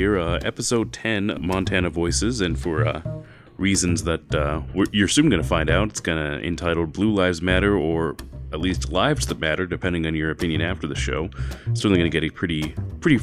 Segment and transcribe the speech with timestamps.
[0.00, 3.02] here, uh, episode 10, Montana Voices, and for uh,
[3.58, 7.42] reasons that uh, you're soon going to find out, it's going to entitled Blue Lives
[7.42, 8.16] Matter or
[8.50, 11.28] at least Lives That Matter, depending on your opinion after the show.
[11.74, 13.22] Certainly going to get a pretty, pretty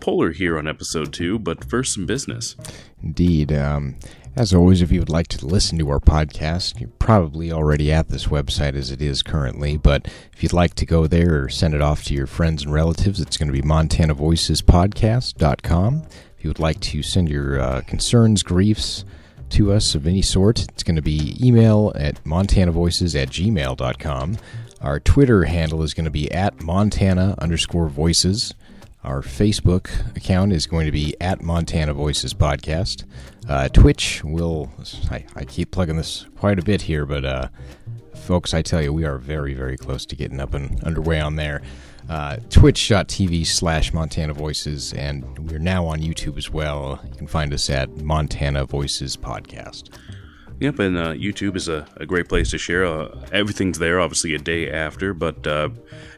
[0.00, 2.54] polar here on episode two, but first, some business.
[3.02, 3.54] Indeed.
[3.54, 3.96] Um,
[4.36, 8.08] as always, if you would like to listen to our podcast, you're probably already at
[8.08, 9.76] this website as it is currently.
[9.76, 12.72] But if you'd like to go there or send it off to your friends and
[12.72, 16.02] relatives, it's going to be montanavoicespodcast.com.
[16.38, 19.04] If you would like to send your uh, concerns, griefs
[19.50, 24.38] to us of any sort, it's going to be email at montanavoices at gmail.com.
[24.80, 28.54] Our Twitter handle is going to be at montana underscore voices.
[29.02, 33.04] Our Facebook account is going to be at Montana Voices Podcast.
[33.48, 34.70] Uh, Twitch will,
[35.10, 37.48] I, I, keep plugging this quite a bit here, but uh,
[38.14, 41.36] folks, I tell you, we are very, very close to getting up and underway on
[41.36, 41.62] there.
[42.10, 47.00] Uh, Twitch.tv slash Montana Voices, and we're now on YouTube as well.
[47.10, 49.88] You can find us at Montana Voices Podcast.
[50.60, 52.84] Yep, and uh, YouTube is a, a, great place to share.
[52.84, 55.70] Uh, everything's there, obviously, a day after, but, uh,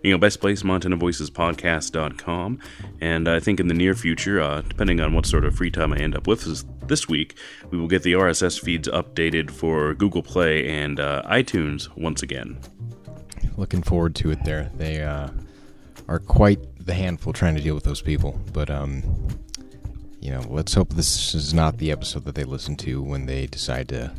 [0.02, 2.58] you know, best place, MontanaVoicesPodcast.com.
[3.00, 5.92] And I think in the near future, uh, depending on what sort of free time
[5.92, 7.36] I end up with this, this week,
[7.70, 12.58] we will get the RSS feeds updated for Google Play and uh, iTunes once again.
[13.56, 14.70] Looking forward to it there.
[14.74, 15.28] They uh,
[16.08, 19.28] are quite the handful trying to deal with those people, but, um,
[20.20, 23.46] you know, let's hope this is not the episode that they listen to when they
[23.46, 24.12] decide to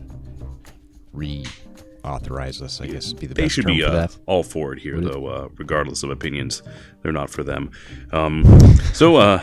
[2.03, 2.81] reauthorize us.
[2.81, 3.43] I guess be the best.
[3.43, 5.27] they should be uh, all for it here, though.
[5.27, 6.61] Uh, regardless of opinions,
[7.01, 7.71] they're not for them.
[8.11, 8.43] Um,
[8.93, 9.41] so, uh,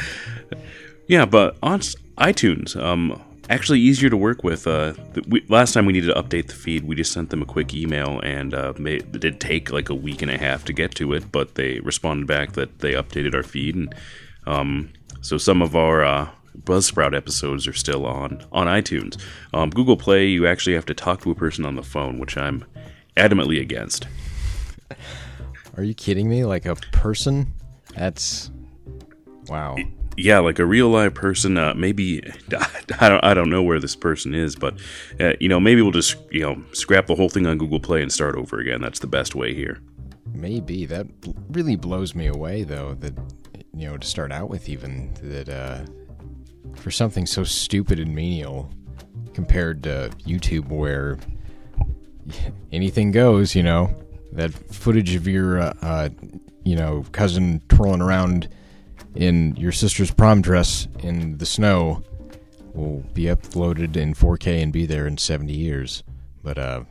[1.06, 1.80] yeah, but on
[2.18, 4.66] iTunes, um, actually easier to work with.
[4.66, 4.94] Uh,
[5.28, 7.74] we, last time we needed to update the feed, we just sent them a quick
[7.74, 10.94] email, and uh, may, it did take like a week and a half to get
[10.96, 13.94] to it, but they responded back that they updated our feed, and
[14.46, 16.28] um, so some of our uh,
[16.62, 19.20] Buzzsprout episodes are still on on iTunes.
[19.52, 22.36] Um, Google Play, you actually have to talk to a person on the phone, which
[22.36, 22.64] I'm
[23.16, 24.06] adamantly against.
[25.76, 26.44] Are you kidding me?
[26.44, 27.52] Like a person?
[27.94, 28.50] That's
[29.48, 29.76] wow.
[30.16, 31.58] Yeah, like a real live person.
[31.58, 32.22] Uh, maybe
[33.00, 34.80] I don't I don't know where this person is, but
[35.20, 38.02] uh, you know maybe we'll just you know scrap the whole thing on Google Play
[38.02, 38.80] and start over again.
[38.80, 39.80] That's the best way here.
[40.32, 41.06] Maybe that
[41.48, 42.94] really blows me away, though.
[42.94, 43.14] That
[43.74, 45.84] you know, to start out with, even that uh,
[46.74, 48.70] for something so stupid and menial
[49.34, 51.18] compared to YouTube, where
[52.72, 53.54] anything goes.
[53.54, 53.94] You know,
[54.32, 56.08] that footage of your uh, uh,
[56.64, 58.48] you know cousin twirling around
[59.14, 62.02] in your sister's prom dress in the snow
[62.74, 66.02] will be uploaded in 4K and be there in 70 years.
[66.42, 66.84] But uh,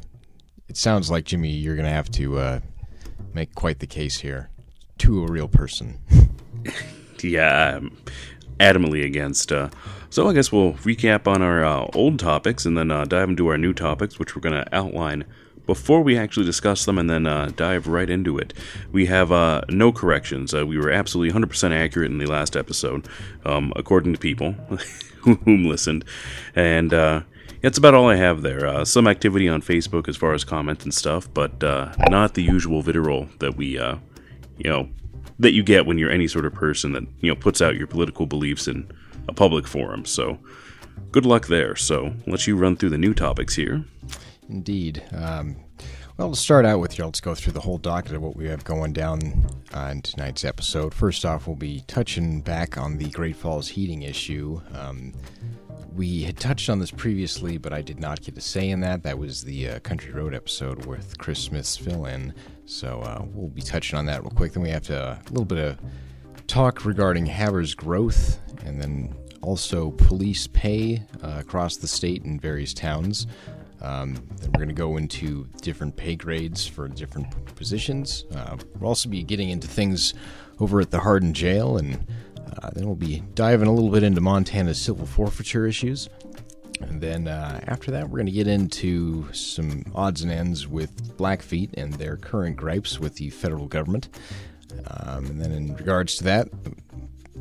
[0.68, 2.60] it sounds like Jimmy, you're gonna have to uh,
[3.34, 4.50] make quite the case here
[5.00, 6.00] to a real person.
[7.22, 7.98] Yeah, I'm
[8.60, 9.52] adamantly against.
[9.52, 9.70] Uh,
[10.10, 13.48] so I guess we'll recap on our uh, old topics and then uh, dive into
[13.48, 15.26] our new topics, which we're going to outline
[15.66, 18.54] before we actually discuss them and then uh, dive right into it.
[18.92, 20.54] We have uh, no corrections.
[20.54, 23.08] Uh, we were absolutely 100% accurate in the last episode,
[23.46, 24.52] um, according to people
[25.22, 26.06] whom listened.
[26.56, 26.92] And
[27.62, 28.86] that's about all I have there.
[28.86, 31.64] Some activity on Facebook as far as comments and stuff, but
[32.12, 34.00] not the usual vitriol that we, you
[34.70, 34.90] know,
[35.40, 37.88] that you get when you're any sort of person that you know puts out your
[37.88, 38.90] political beliefs in
[39.28, 40.06] a public forum.
[40.06, 40.40] So,
[41.12, 41.76] good luck there.
[41.76, 43.84] So, let's you run through the new topics here.
[44.50, 45.04] Indeed.
[45.12, 45.58] Um,
[46.18, 48.48] well, to start out with here, let's go through the whole docket of what we
[48.48, 50.94] have going down on tonight's episode.
[50.94, 54.62] First off, we'll be touching back on the Great Falls heating issue.
[54.74, 55.14] Um,
[55.96, 59.04] we had touched on this previously, but I did not get a say in that.
[59.04, 62.34] That was the uh, Country Road episode with Chris Smith's fill in.
[62.66, 64.54] So uh, we'll be touching on that real quick.
[64.54, 65.80] Then we have to, a little bit of
[66.48, 72.74] talk regarding Havre's growth and then also police pay uh, across the state in various
[72.74, 73.28] towns.
[73.82, 78.26] Um, then we're going to go into different pay grades for different positions.
[78.36, 80.14] Uh, we'll also be getting into things
[80.60, 82.06] over at the Hardin Jail, and
[82.62, 86.10] uh, then we'll be diving a little bit into Montana's civil forfeiture issues.
[86.82, 91.18] And then uh, after that, we're going to get into some odds and ends with
[91.18, 94.10] Blackfeet and their current gripes with the federal government.
[94.88, 96.50] Um, and then, in regards to that,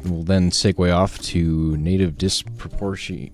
[0.04, 3.32] we'll then segue off to native disproportion.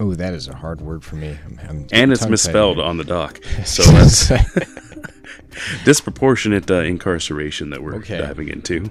[0.00, 1.36] Oh, that is a hard word for me.
[1.44, 3.40] I'm, I'm And it's misspelled on the doc.
[3.64, 4.30] So that's
[5.84, 8.18] disproportionate uh, incarceration that we're Okay.
[8.18, 8.90] diving into.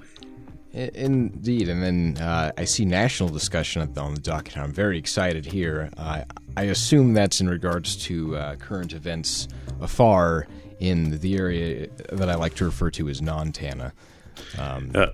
[0.77, 4.57] Indeed, and then uh, I see national discussion on the- docket.
[4.57, 5.89] I'm very excited here.
[5.97, 6.23] Uh,
[6.55, 9.47] I assume that's in regards to uh, current events
[9.81, 10.47] afar
[10.79, 13.91] in the area that I like to refer to as non-Tana.
[14.57, 15.07] Um, Uh,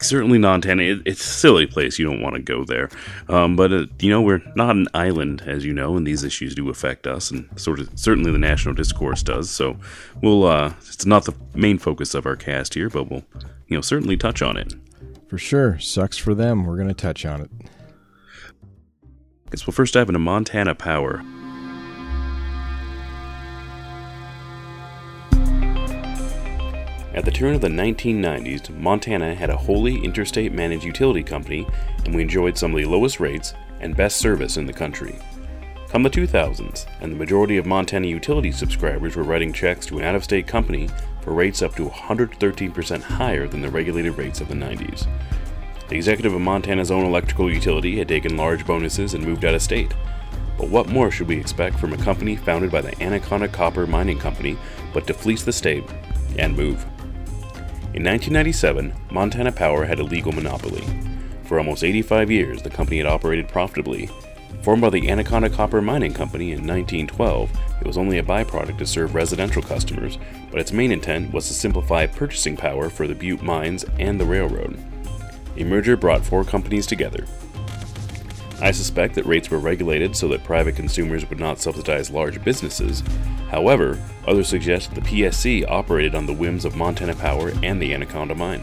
[0.00, 0.82] certainly Montana.
[0.82, 1.98] It, it's a silly place.
[1.98, 2.88] You don't want to go there.
[3.28, 6.54] Um, but uh, you know, we're not an island, as you know, and these issues
[6.54, 9.50] do affect us, and sort of certainly the national discourse does.
[9.50, 9.76] So
[10.22, 10.44] we'll.
[10.44, 13.24] Uh, it's not the main focus of our cast here, but we'll,
[13.68, 14.72] you know, certainly touch on it.
[15.28, 15.78] for sure.
[15.78, 16.64] Sucks for them.
[16.64, 17.50] We're going to touch on it.
[17.62, 21.22] I Guess we'll first dive into Montana Power.
[27.16, 31.66] At the turn of the 1990s, Montana had a wholly interstate managed utility company,
[32.04, 35.18] and we enjoyed some of the lowest rates and best service in the country.
[35.88, 40.04] Come the 2000s, and the majority of Montana utility subscribers were writing checks to an
[40.04, 40.90] out of state company
[41.22, 45.06] for rates up to 113% higher than the regulated rates of the 90s.
[45.88, 49.62] The executive of Montana's own electrical utility had taken large bonuses and moved out of
[49.62, 49.94] state.
[50.58, 54.18] But what more should we expect from a company founded by the Anaconda Copper Mining
[54.18, 54.58] Company
[54.92, 55.84] but to fleece the state
[56.38, 56.84] and move?
[57.96, 60.84] In 1997, Montana Power had a legal monopoly.
[61.44, 64.10] For almost 85 years, the company had operated profitably.
[64.62, 67.50] Formed by the Anaconda Copper Mining Company in 1912,
[67.80, 70.18] it was only a byproduct to serve residential customers,
[70.50, 74.26] but its main intent was to simplify purchasing power for the Butte mines and the
[74.26, 74.78] railroad.
[75.56, 77.24] A merger brought four companies together.
[78.60, 83.02] I suspect that rates were regulated so that private consumers would not subsidize large businesses.
[83.50, 87.92] However, others suggest that the PSC operated on the whims of Montana Power and the
[87.92, 88.62] Anaconda Mine.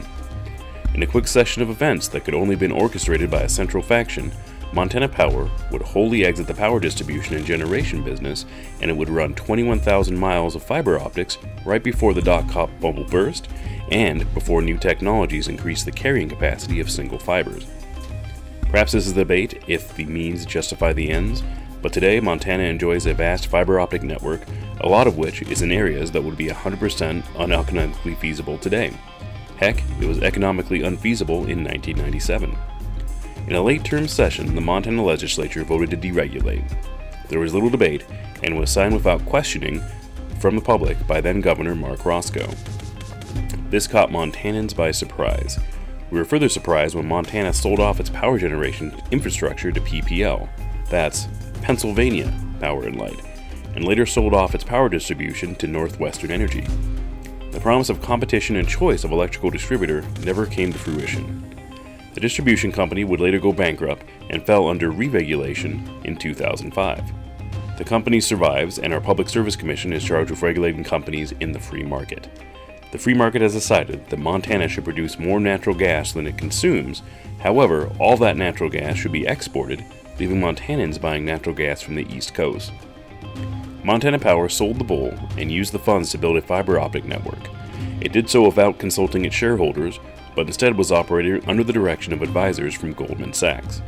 [0.95, 3.83] In a quick session of events that could only have been orchestrated by a central
[3.83, 4.31] faction,
[4.73, 8.45] Montana Power would wholly exit the power distribution and generation business,
[8.81, 13.05] and it would run 21,000 miles of fiber optics right before the dot com bubble
[13.05, 13.47] burst
[13.91, 17.67] and before new technologies increased the carrying capacity of single fibers.
[18.73, 21.43] Perhaps this is the debate if the means justify the ends,
[21.83, 24.41] but today Montana enjoys a vast fiber optic network,
[24.81, 28.91] a lot of which is in areas that would be 100% uneconomically feasible today.
[29.57, 32.57] Heck, it was economically unfeasible in 1997.
[33.45, 36.67] In a late term session, the Montana legislature voted to deregulate.
[37.29, 38.03] There was little debate
[38.41, 39.83] and was signed without questioning
[40.39, 42.57] from the public by then Governor Marc Racicot.
[43.69, 45.59] This caught Montanans by surprise.
[46.13, 50.47] We were further surprised when Montana sold off its power generation infrastructure to PPL,
[50.87, 51.27] that's
[51.63, 53.19] Pennsylvania Power and Light,
[53.73, 56.67] and later sold off its power distribution to Northwestern Energy.
[57.49, 61.51] The promise of competition and choice of electrical distributor never came to fruition.
[62.13, 67.11] The distribution company would later go bankrupt and fell under re-regulation in 2005.
[67.79, 71.59] The company survives, and our Public Service Commission is charged with regulating companies in the
[71.59, 72.29] free market.
[72.93, 77.01] The free market has decided that Montana should produce more natural gas than it consumes.
[77.39, 79.83] However, all that natural gas should be exported,
[80.19, 82.71] leaving Montanans buying natural gas from the East Coast.
[83.83, 87.49] Montana Power sold the bull and used the funds to build a fiber optic network.
[87.99, 89.99] It did so without consulting its shareholders,
[90.35, 93.81] but instead was operated under the direction of advisors from Goldman Sachs.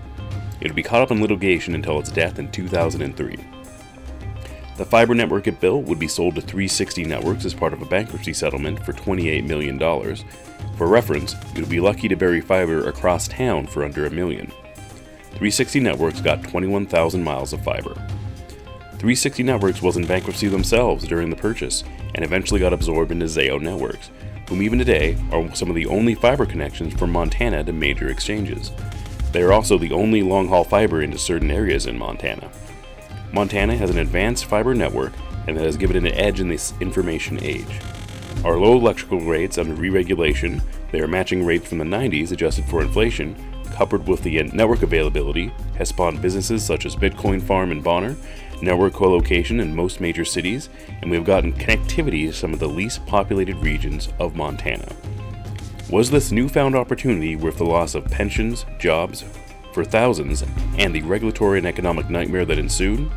[0.62, 3.38] It would be caught up in litigation until its death in 2003.
[4.78, 7.86] The fiber network it built would be sold to 360 Networks as part of a
[7.86, 9.80] bankruptcy settlement for $28 million.
[10.78, 14.48] For reference, you would be lucky to bury fiber across town for under a million.
[15.32, 17.94] 360 Networks got 21,000 miles of fiber.
[19.00, 23.62] 360 Networks was in bankruptcy themselves during the purchase and eventually got absorbed into Zayo
[23.62, 24.10] Networks,
[24.50, 28.74] whom even today are some of the only fiber connections from Montana to major exchanges.
[29.32, 32.52] They are also the only long haul fiber into certain areas in Montana.
[33.36, 35.12] Montana has an advanced fiber network
[35.46, 37.82] and that has given it an edge in this information age.
[38.46, 40.62] Our low electrical rates under re-regulation,
[40.94, 43.36] they are matching rates from the 90s adjusted for inflation,
[43.74, 48.16] coupled with the uh, network availability, has spawned businesses such as Bitcoin Farm in Bonner,
[48.62, 50.70] network co-location in most major cities,
[51.02, 54.88] and we have gotten connectivity to some of the least populated regions of Montana.
[55.90, 59.26] Was this newfound opportunity worth the loss of pensions, jobs
[59.74, 60.46] for thousands,
[60.78, 63.12] and the regulatory and economic nightmare that ensued?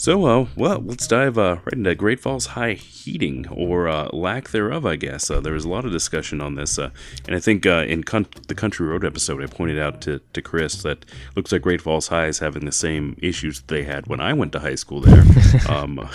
[0.00, 4.48] So, uh, well, let's dive uh, right into Great Falls High heating, or uh, lack
[4.48, 5.30] thereof, I guess.
[5.30, 6.88] Uh, there was a lot of discussion on this, uh,
[7.26, 10.40] and I think uh, in con- the Country Road episode, I pointed out to, to
[10.40, 11.04] Chris that
[11.36, 14.52] looks like Great Falls High is having the same issues they had when I went
[14.52, 15.22] to high school there.
[15.68, 15.98] um,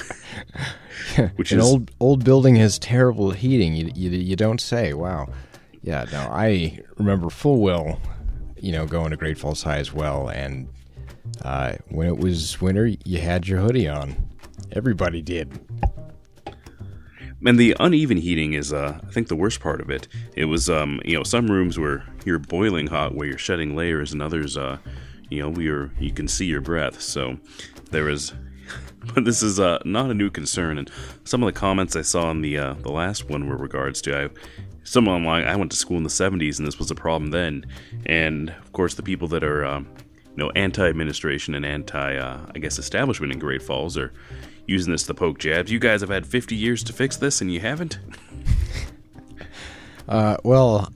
[1.35, 3.75] which An is old old building has terrible heating.
[3.75, 4.93] You, you you don't say.
[4.93, 5.31] Wow.
[5.83, 6.07] Yeah.
[6.11, 8.01] No, I remember full well.
[8.57, 10.69] You know, going to Great Falls High as well, and
[11.43, 14.15] uh, when it was winter, you had your hoodie on.
[14.71, 15.59] Everybody did.
[17.45, 20.07] and the uneven heating is, uh, I think, the worst part of it.
[20.35, 24.11] It was, um, you know, some rooms where you're boiling hot, where you're shedding layers,
[24.13, 24.77] and others, uh,
[25.29, 27.01] you know, you're you can see your breath.
[27.01, 27.37] So
[27.91, 28.33] there is,
[29.13, 30.77] but this is uh, not a new concern.
[30.77, 30.89] And
[31.23, 34.25] some of the comments I saw in the uh, the last one were regards to
[34.25, 34.29] I,
[34.83, 37.65] someone like I went to school in the '70s, and this was a problem then.
[38.05, 39.87] And of course, the people that are, um,
[40.37, 44.11] know, anti-administration and anti, uh, I guess, establishment in Great Falls are
[44.67, 45.71] using this to poke jabs.
[45.71, 47.99] You guys have had 50 years to fix this, and you haven't.
[50.07, 50.93] Uh, well,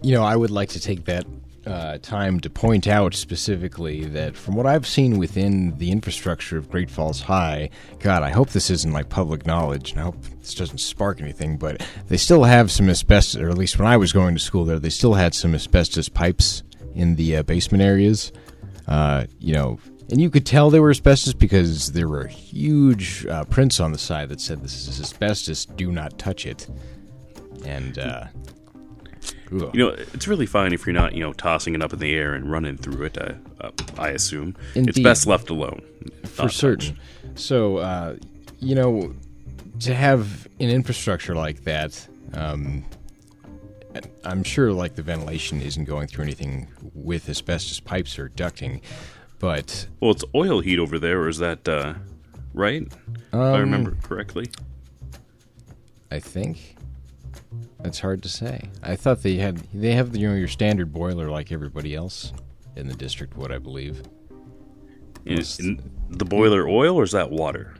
[0.00, 1.26] you know, I would like to take that
[1.66, 6.70] uh, time to point out specifically that from what I've seen within the infrastructure of
[6.70, 10.54] Great Falls High, God, I hope this isn't like public knowledge, and I hope this
[10.54, 14.12] doesn't spark anything, but they still have some asbestos, or at least when I was
[14.12, 16.62] going to school there, they still had some asbestos pipes
[16.94, 18.30] in the uh, basement areas.
[18.86, 19.78] Uh, you know,
[20.10, 23.98] and you could tell they were asbestos because there were huge uh, prints on the
[23.98, 26.66] side that said, This is asbestos, do not touch it.
[27.64, 28.26] And, uh,
[29.50, 32.14] you know, it's really fine if you're not, you know, tossing it up in the
[32.14, 33.16] air and running through it.
[33.16, 34.90] Uh, uh, I assume Indeed.
[34.90, 35.80] it's best left alone
[36.24, 36.98] for certain.
[37.34, 38.16] So, uh,
[38.60, 39.14] you know,
[39.80, 42.84] to have an infrastructure like that, um,
[44.24, 48.80] I'm sure like the ventilation isn't going through anything with asbestos pipes or ducting,
[49.38, 51.94] but well, it's oil heat over there, or is that uh,
[52.52, 52.82] right?
[53.32, 54.50] Um, if I remember um, correctly.
[56.10, 56.76] I think.
[57.80, 58.70] That's hard to say.
[58.82, 62.32] I thought they had they have you know your standard boiler like everybody else
[62.76, 63.36] in the district.
[63.36, 64.02] What I believe.
[65.24, 65.56] Is
[66.10, 67.74] the boiler oil or is that water?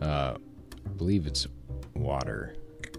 [0.00, 0.34] Uh,
[0.84, 1.46] I believe it's
[1.94, 2.54] water.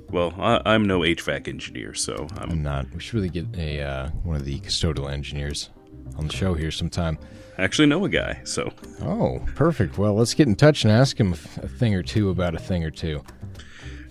[0.09, 2.91] Well, I, am no HVAC engineer, so I'm, I'm, not.
[2.93, 5.69] We should really get a uh, one of the custodial engineers
[6.17, 7.17] on the show here sometime.
[7.57, 8.71] I actually know a guy, so.
[9.01, 9.97] Oh, perfect.
[9.97, 12.83] Well, let's get in touch and ask him a thing or two about a thing
[12.83, 13.23] or two.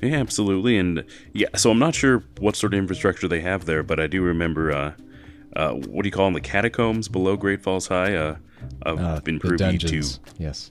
[0.03, 0.77] Yeah, absolutely.
[0.79, 4.07] And yeah, so I'm not sure what sort of infrastructure they have there, but I
[4.07, 4.93] do remember, uh,
[5.55, 8.15] uh, what do you call them, the catacombs below Great Falls High?
[8.15, 8.37] Uh,
[8.83, 10.03] I've uh, been privy to
[10.39, 10.71] yes,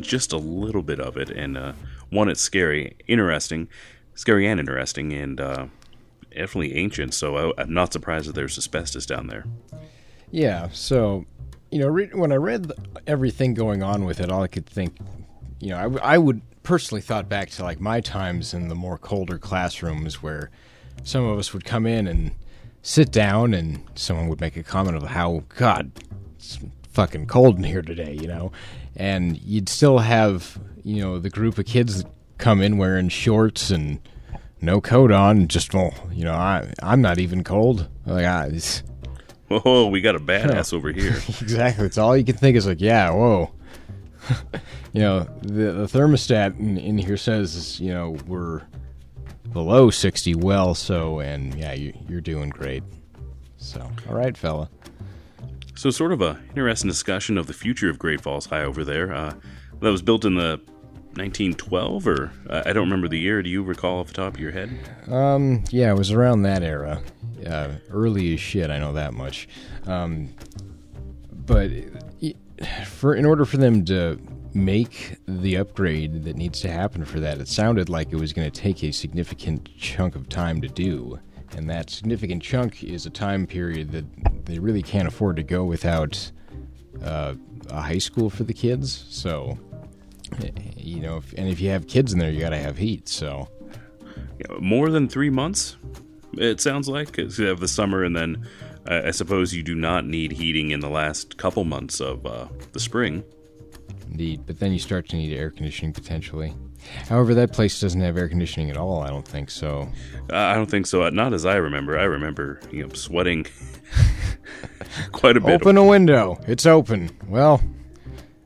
[0.00, 1.72] just a little bit of it, and uh,
[2.10, 3.68] one, it's scary, interesting,
[4.14, 5.66] scary and interesting, and uh,
[6.30, 7.14] definitely ancient.
[7.14, 9.44] So I, am not surprised that there's asbestos down there.
[10.30, 10.68] Yeah.
[10.72, 11.26] So,
[11.70, 12.72] you know, re- when I read
[13.06, 14.96] everything going on with it, all I could think,
[15.60, 18.98] you know, I, I would personally thought back to like my times in the more
[18.98, 20.50] colder classrooms where
[21.02, 22.32] some of us would come in and
[22.82, 25.90] sit down and someone would make a comment of how god
[26.36, 26.58] it's
[26.92, 28.52] fucking cold in here today you know
[28.96, 32.04] and you'd still have you know the group of kids
[32.42, 34.00] come in wearing shorts and
[34.60, 38.50] no coat on just well you know i i'm not even cold like i
[39.48, 42.80] whoa we got a badass over here exactly it's all you can think is like
[42.80, 43.48] yeah whoa
[44.92, 48.62] you know, the, the thermostat in, in, here says, you know, we're
[49.52, 52.82] below 60 well, so, and yeah, you, you're doing great.
[53.56, 54.70] So, all right, fella.
[55.74, 59.12] So, sort of a interesting discussion of the future of Great Falls High over there.
[59.12, 59.34] Uh,
[59.80, 60.60] that was built in the
[61.16, 63.42] 1912, or uh, I don't remember the year.
[63.42, 64.78] Do you recall off the top of your head?
[65.08, 67.02] Um, yeah, it was around that era.
[67.46, 69.48] Uh, early as shit, I know that much.
[69.86, 70.34] Um,
[71.32, 71.70] but
[72.86, 74.18] for in order for them to
[74.54, 78.50] make the upgrade that needs to happen for that, it sounded like it was going
[78.50, 81.18] to take a significant chunk of time to do.
[81.56, 85.64] And that significant chunk is a time period that they really can't afford to go
[85.64, 86.30] without
[87.02, 87.34] uh,
[87.68, 89.06] a high school for the kids.
[89.10, 89.58] So,
[90.76, 93.08] you know, if, and if you have kids in there, you got to have heat.
[93.08, 93.48] So,
[94.38, 95.76] yeah, more than three months,
[96.34, 97.12] it sounds like.
[97.12, 98.46] Because you have the summer and then
[98.86, 102.80] I suppose you do not need heating in the last couple months of uh, the
[102.80, 103.22] spring.
[104.10, 106.52] Indeed, but then you start to need air conditioning potentially.
[107.08, 109.02] However, that place doesn't have air conditioning at all.
[109.02, 109.88] I don't think so.
[110.30, 111.08] Uh, I don't think so.
[111.10, 111.96] Not as I remember.
[111.96, 113.46] I remember, you know, sweating
[115.12, 115.54] quite a bit.
[115.54, 116.38] Open a window.
[116.48, 117.10] It's open.
[117.28, 117.62] Well,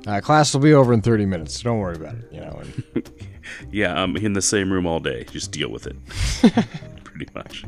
[0.07, 1.61] uh, class will be over in 30 minutes.
[1.61, 2.29] So don't worry about it.
[2.33, 2.63] You know.
[2.63, 3.11] And...
[3.71, 5.25] yeah, I'm in the same room all day.
[5.25, 5.97] Just deal with it.
[7.05, 7.65] Pretty much.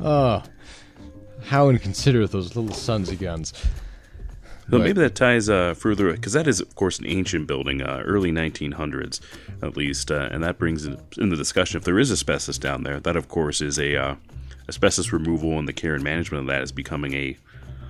[0.00, 0.42] Oh,
[1.44, 3.52] how inconsiderate those little sons of guns.
[4.70, 8.02] So maybe that ties uh, further because that is, of course, an ancient building, uh,
[8.04, 9.20] early 1900s
[9.62, 12.82] at least, uh, and that brings in, in, the discussion if there is asbestos down
[12.82, 13.00] there.
[13.00, 14.16] That, of course, is a uh,
[14.68, 17.38] asbestos removal and the care and management of that is becoming a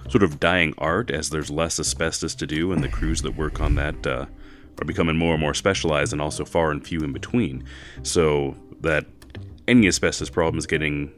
[0.08, 3.60] sort of dying art as there's less asbestos to do, and the crews that work
[3.60, 4.26] on that uh,
[4.80, 7.64] are becoming more and more specialized and also far and few in between.
[8.02, 9.06] So that
[9.66, 11.12] any asbestos problem is getting,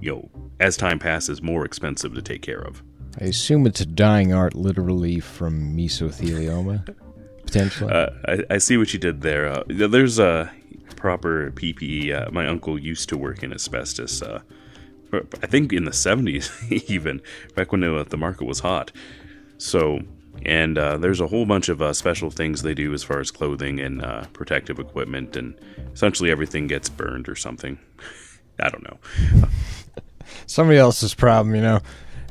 [0.00, 2.82] you know, as time passes, more expensive to take care of.
[3.20, 6.94] I assume it's a dying art, literally from mesothelioma,
[7.44, 7.92] potentially.
[7.92, 9.48] Uh, I, I, see what you did there.
[9.48, 10.50] Uh, there's a
[10.96, 12.12] proper PPE.
[12.12, 14.22] Uh, my uncle used to work in asbestos.
[15.14, 17.20] Uh, I think in the 70s, even
[17.54, 18.92] back when the, the market was hot.
[19.58, 20.00] So,
[20.44, 23.30] and uh, there's a whole bunch of uh, special things they do as far as
[23.30, 25.58] clothing and uh, protective equipment, and
[25.92, 27.78] essentially everything gets burned or something.
[28.60, 29.48] I don't know.
[30.46, 31.80] Somebody else's problem, you know.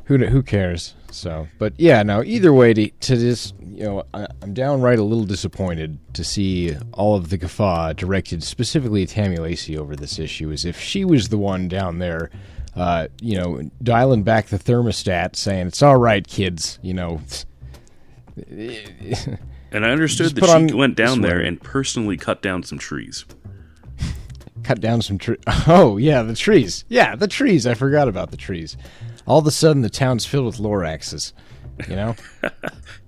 [0.06, 0.96] Who who cares?
[1.12, 5.04] So, but yeah, now either way, to, to just you know, I, am downright a
[5.04, 10.20] little disappointed to see all of the guffaw directed specifically at Tammy Lacey over this
[10.20, 12.30] issue, as if she was the one down there,
[12.76, 17.22] uh, you know, dialing back the thermostat, saying it's all right, kids, you know.
[18.48, 23.26] and I understood that she went down there and personally cut down some trees.
[24.64, 25.40] Cut down some trees.
[25.68, 26.86] Oh yeah, the trees.
[26.88, 27.68] Yeah, the trees.
[27.68, 28.78] I forgot about the trees
[29.26, 31.34] all of a sudden the town's filled with Loraxes.
[31.88, 32.16] You know.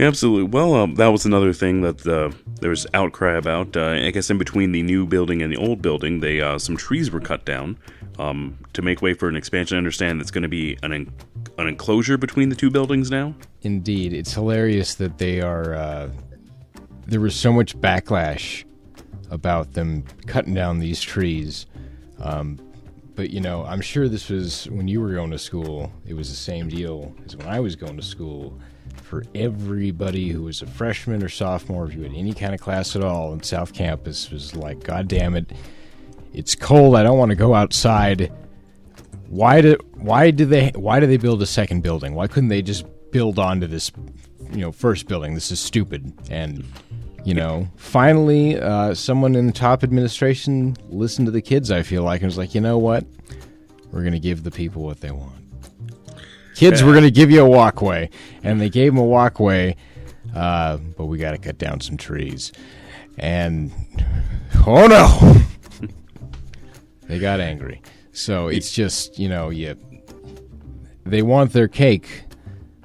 [0.00, 0.44] Absolutely.
[0.44, 2.30] Well, um, that was another thing that uh,
[2.60, 3.76] there was outcry about.
[3.76, 6.74] Uh, I guess in between the new building and the old building, they uh, some
[6.76, 7.78] trees were cut down
[8.18, 9.76] um, to make way for an expansion.
[9.76, 11.12] I understand it's going to be an en-
[11.58, 13.34] an enclosure between the two buildings now.
[13.60, 15.74] Indeed, it's hilarious that they are.
[15.74, 16.10] Uh,
[17.06, 18.64] there was so much backlash
[19.30, 21.66] about them cutting down these trees.
[22.20, 22.58] Um,
[23.16, 25.92] but you know, I'm sure this was when you were going to school.
[26.06, 28.58] It was the same deal as when I was going to school.
[29.02, 32.94] For everybody who was a freshman or sophomore, if you had any kind of class
[32.94, 35.52] at all in South Campus, was like, "God damn it,
[36.32, 36.94] it's cold.
[36.94, 38.32] I don't want to go outside."
[39.28, 42.14] Why do why do they why do they build a second building?
[42.14, 43.92] Why couldn't they just build onto this,
[44.50, 45.34] you know, first building?
[45.34, 46.12] This is stupid.
[46.30, 46.64] And
[47.24, 51.70] you know, finally, uh, someone in the top administration listened to the kids.
[51.70, 53.04] I feel like and was like, you know what,
[53.92, 55.39] we're to give the people what they want.
[56.54, 56.86] Kids, yeah.
[56.86, 58.10] we're going to give you a walkway,
[58.42, 59.76] and they gave them a walkway,
[60.34, 62.52] uh, but we got to cut down some trees.
[63.18, 63.72] And
[64.66, 65.88] oh no,
[67.02, 67.82] they got angry.
[68.12, 69.76] So it's just you know, you
[71.04, 72.24] they want their cake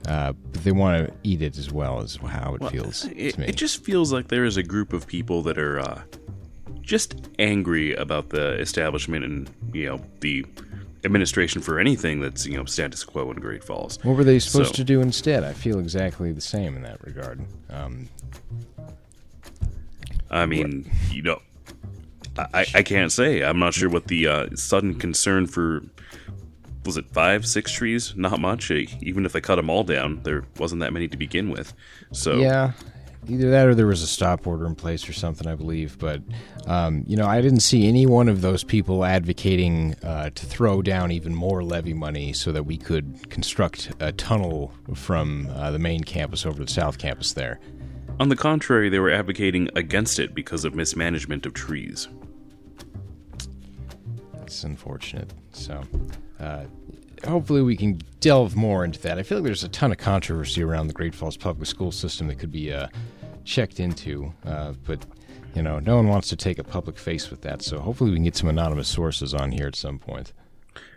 [0.07, 3.37] uh, but they want to eat it as well as how it well, feels it,
[3.39, 6.01] it, just feels like there is a group of people that are uh,
[6.81, 10.45] just angry about the establishment and you know the
[11.05, 13.99] administration for anything that's you know status quo in Great Falls.
[14.03, 15.43] What were they supposed so, to do instead?
[15.43, 17.41] I feel exactly the same in that regard.
[17.69, 18.09] Um,
[20.29, 21.15] I mean, what?
[21.15, 21.41] you know,
[22.37, 23.43] I, I can't say.
[23.43, 25.83] I'm not sure what the uh, sudden concern for
[26.85, 28.13] was it five, six trees?
[28.15, 28.69] Not much.
[28.71, 31.73] Even if they cut them all down, there wasn't that many to begin with.
[32.11, 32.73] So yeah,
[33.29, 35.97] either that or there was a stop order in place or something, I believe.
[35.97, 36.21] But
[36.67, 40.81] um, you know, I didn't see any one of those people advocating uh, to throw
[40.81, 45.79] down even more levy money so that we could construct a tunnel from uh, the
[45.79, 47.59] main campus over to the south campus there.
[48.19, 52.07] On the contrary, they were advocating against it because of mismanagement of trees.
[54.33, 55.33] That's unfortunate.
[55.51, 55.83] So,
[56.39, 56.65] uh,
[57.27, 59.17] hopefully we can delve more into that.
[59.17, 62.27] I feel like there's a ton of controversy around the Great Falls public school system
[62.27, 62.87] that could be uh,
[63.45, 65.05] checked into, uh, but
[65.53, 67.61] you know, no one wants to take a public face with that.
[67.61, 70.33] So hopefully we can get some anonymous sources on here at some point.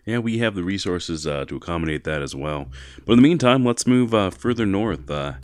[0.05, 2.69] Yeah, we have the resources uh, to accommodate that as well.
[3.05, 5.09] But in the meantime, let's move uh, further north.
[5.09, 5.35] Uh,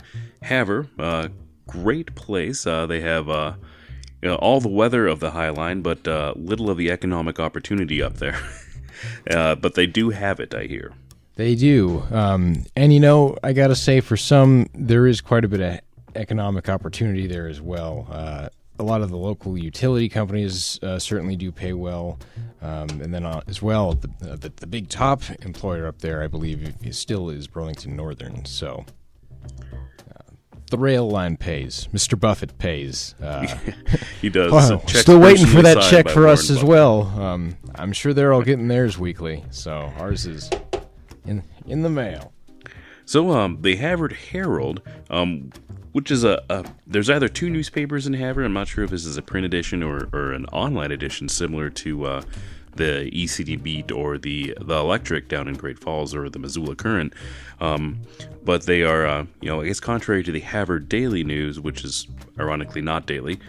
[0.41, 1.29] Havre, uh,
[1.67, 2.63] great place.
[2.63, 6.91] they have you know, all the weather of the High Line, but little of the
[6.91, 8.39] economic opportunity up there.
[9.29, 10.93] uh, but they do have it, I hear.
[11.35, 12.03] They do.
[12.11, 15.59] Um, and, you know, I got to say, for some, there is quite a bit
[15.59, 15.79] of
[16.15, 18.07] economic opportunity there as well.
[18.09, 22.19] Uh, a lot of the local utility companies uh, certainly do pay well.
[22.61, 26.27] Um, and then uh, as well, the, the, the, big top employer up there, I
[26.27, 28.43] believe, is, still is Burlington Northern.
[28.43, 28.85] So
[30.71, 31.87] the rail line pays.
[31.93, 32.19] Mr.
[32.19, 33.15] Buffett pays.
[33.21, 33.47] Uh,
[34.21, 34.81] he does.
[34.91, 37.01] Still waiting for that check for us Warren as well.
[37.21, 40.49] Um, I'm sure they're all getting theirs weekly, so ours is
[41.25, 42.33] in in the mail.
[43.05, 45.51] So um, the Havre Herald, um,
[45.95, 48.43] which is a, a, there's either two newspapers in Havre.
[48.43, 51.69] I'm not sure if this is a print edition or, or an online edition, similar
[51.69, 52.21] to uh,
[52.75, 57.13] the ECD Beat or the the Electric down in Great Falls or the Missoula Current.
[57.61, 58.01] Um,
[58.43, 61.85] but they are, uh, you know, I guess contrary to the Havre Daily News, which
[61.85, 63.39] is ironically not daily.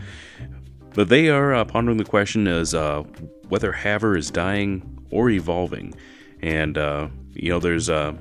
[0.95, 3.03] But they are uh, pondering the question as uh,
[3.49, 5.97] whether Havre is dying or evolving.
[6.43, 8.15] And, uh, you know, there's uh,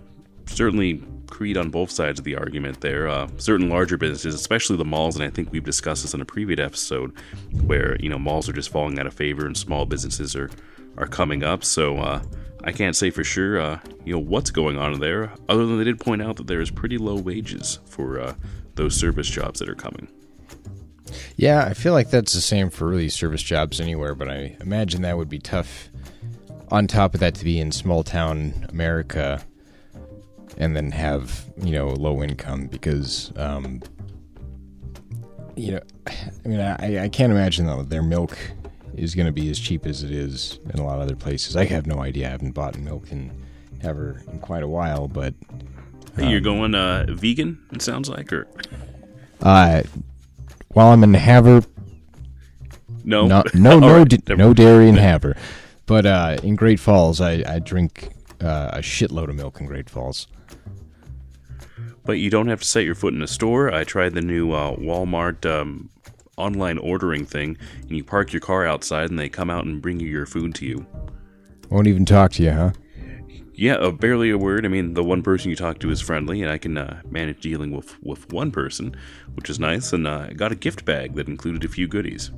[0.47, 3.07] certainly creed on both sides of the argument there.
[3.07, 6.25] Uh, certain larger businesses, especially the malls, and I think we've discussed this in a
[6.25, 7.13] previous episode,
[7.65, 10.49] where, you know, malls are just falling out of favor and small businesses are
[10.97, 11.63] are coming up.
[11.63, 12.23] So uh,
[12.63, 15.31] I can't say for sure, uh, you know, what's going on there.
[15.49, 18.33] Other than they did point out that there is pretty low wages for uh,
[18.75, 20.07] those service jobs that are coming.
[21.35, 25.01] Yeah, I feel like that's the same for really service jobs anywhere, but I imagine
[25.03, 25.89] that would be tough.
[26.71, 29.45] On top of that, to be in small town America
[30.57, 33.81] and then have you know low income because um,
[35.55, 38.37] you know, I mean, I, I can't imagine though their milk
[38.95, 41.55] is going to be as cheap as it is in a lot of other places.
[41.55, 42.27] I have no idea.
[42.27, 43.31] I haven't bought milk in
[43.81, 45.33] ever in quite a while, but
[46.15, 47.61] Hey, you're going uh, vegan.
[47.73, 48.47] It sounds like, or
[49.41, 49.81] uh,
[50.69, 51.63] while I'm in Havre,
[53.03, 55.35] no, no, no, no, right, no dairy in Havre,
[55.85, 59.89] but uh, in Great Falls, I, I drink uh, a shitload of milk in Great
[59.89, 60.27] Falls.
[62.05, 63.73] But you don't have to set your foot in a store.
[63.73, 65.89] I tried the new uh, Walmart um,
[66.37, 69.99] online ordering thing, and you park your car outside, and they come out and bring
[69.99, 70.85] you your food to you.
[71.69, 72.71] Won't even talk to you, huh?
[73.57, 74.65] Yeah, uh, barely a word.
[74.65, 77.39] I mean, the one person you talk to is friendly, and I can uh, manage
[77.39, 78.95] dealing with with one person,
[79.33, 79.93] which is nice.
[79.93, 82.31] And uh, I got a gift bag that included a few goodies.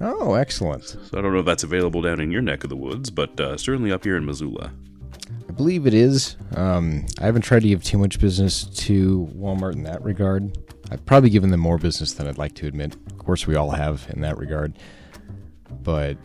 [0.00, 0.84] Oh, excellent.
[0.84, 3.38] So I don't know if that's available down in your neck of the woods, but
[3.38, 4.72] uh, certainly up here in Missoula.
[5.60, 6.36] I believe it is.
[6.56, 10.56] Um, I haven't tried to give too much business to Walmart in that regard.
[10.90, 12.94] I've probably given them more business than I'd like to admit.
[12.94, 14.78] Of course, we all have in that regard.
[15.82, 16.16] But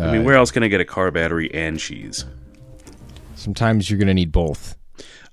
[0.00, 2.24] uh, I mean, where else can I get a car battery and cheese?
[3.34, 4.74] sometimes you're going to need both.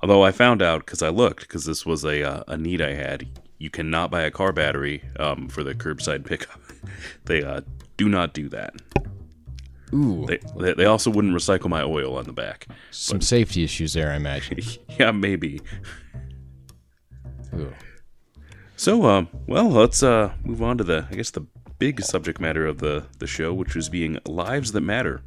[0.02, 2.94] Although I found out because I looked because this was a uh, a need I
[2.94, 3.40] had.
[3.58, 6.60] You cannot buy a car battery um, for the curbside pickup.
[7.24, 7.62] they uh,
[7.96, 8.76] do not do that.
[9.94, 10.26] Ooh,
[10.58, 12.68] They, they also wouldn't recycle my oil on the back.
[12.92, 14.60] some safety issues there, I imagine.
[15.00, 15.62] yeah, maybe.
[17.56, 17.74] Ooh.
[18.76, 21.46] So, um, well, let's uh, move on to the, I guess, the
[21.78, 25.22] big subject matter of the the show, which was being lives that matter.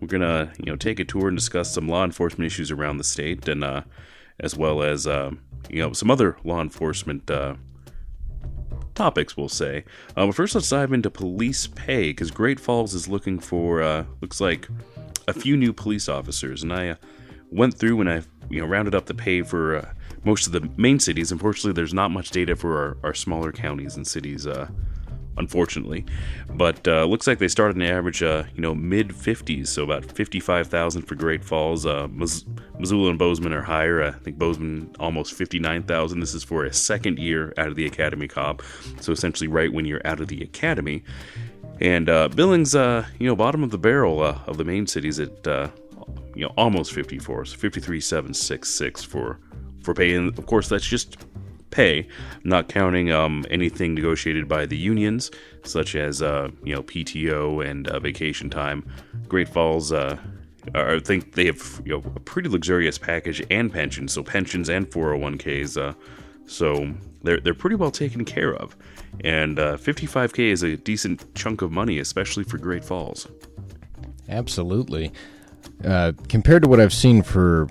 [0.00, 3.04] We're gonna, you know, take a tour and discuss some law enforcement issues around the
[3.04, 3.82] state, and uh,
[4.40, 7.54] as well as, um, you know, some other law enforcement uh,
[8.96, 9.36] topics.
[9.36, 9.84] We'll say.
[10.16, 14.04] Uh, but first, let's dive into police pay because Great Falls is looking for, uh,
[14.20, 14.68] looks like,
[15.28, 16.94] a few new police officers, and I uh,
[17.50, 19.92] went through and I, you know, rounded up the pay for uh,
[20.24, 21.32] most of the main cities.
[21.32, 24.46] Unfortunately, there's not much data for our, our smaller counties and cities.
[25.38, 26.04] Unfortunately.
[26.50, 30.10] But uh, looks like they started an average, uh, you know, mid 50s, so about
[30.10, 31.84] 55,000 for Great Falls.
[31.84, 32.44] Uh, Mis-
[32.78, 34.02] Missoula and Bozeman are higher.
[34.02, 36.20] I think Bozeman almost 59,000.
[36.20, 38.62] This is for a second year out of the academy cop,
[39.00, 41.02] so essentially right when you're out of the academy.
[41.80, 45.20] And uh, Billings, uh, you know, bottom of the barrel uh, of the main cities
[45.20, 45.46] at,
[46.34, 49.38] you know, almost 54, so 53,766 for
[49.82, 50.14] for pay.
[50.14, 51.26] And of course, that's just
[51.70, 52.06] pay,
[52.44, 55.30] not counting um, anything negotiated by the unions,
[55.64, 58.84] such as uh, you know PTO and uh, vacation time.
[59.28, 60.18] Great Falls, uh,
[60.74, 64.88] I think they have you know a pretty luxurious package and pensions, so pensions and
[64.88, 65.76] 401ks.
[65.76, 65.94] Uh,
[66.46, 68.76] so they're they're pretty well taken care of,
[69.24, 73.26] and uh, 55k is a decent chunk of money, especially for Great Falls.
[74.28, 75.12] Absolutely.
[75.84, 77.68] Uh, compared to what I've seen for,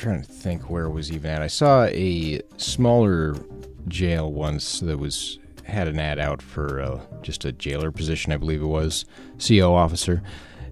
[0.00, 1.42] trying to think where it was even at.
[1.42, 3.36] I saw a smaller
[3.88, 8.36] jail once that was had an ad out for uh, just a jailer position, I
[8.38, 9.04] believe it was,
[9.38, 10.22] CO officer,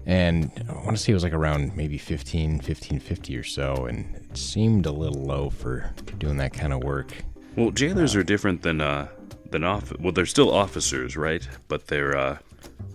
[0.05, 4.15] and I want to say it was like around maybe 15, 1550 or so, and
[4.15, 7.13] it seemed a little low for doing that kind of work.
[7.55, 9.07] Well, jailers are different than uh,
[9.51, 9.93] than off.
[9.99, 11.47] Well, they're still officers, right?
[11.67, 12.37] But they're uh,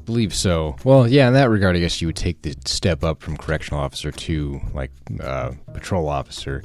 [0.04, 0.76] believe so.
[0.84, 3.80] Well, yeah, in that regard, I guess you would take the step up from correctional
[3.80, 6.62] officer to like uh, patrol officer.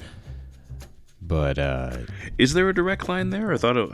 [1.21, 1.97] But uh,
[2.37, 3.53] Is there a direct line there?
[3.53, 3.89] I thought it.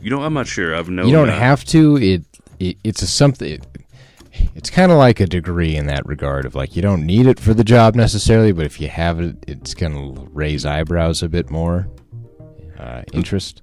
[0.00, 0.74] You know, I'm not sure.
[0.74, 1.06] I've known.
[1.06, 1.96] you don't uh, have to.
[1.98, 2.24] It,
[2.58, 3.52] it it's a something.
[3.52, 3.66] It,
[4.54, 7.40] it's kind of like a degree in that regard of like you don't need it
[7.40, 11.50] for the job necessarily, but if you have it, it's gonna raise eyebrows a bit
[11.50, 11.88] more.
[12.78, 13.60] Uh, interest.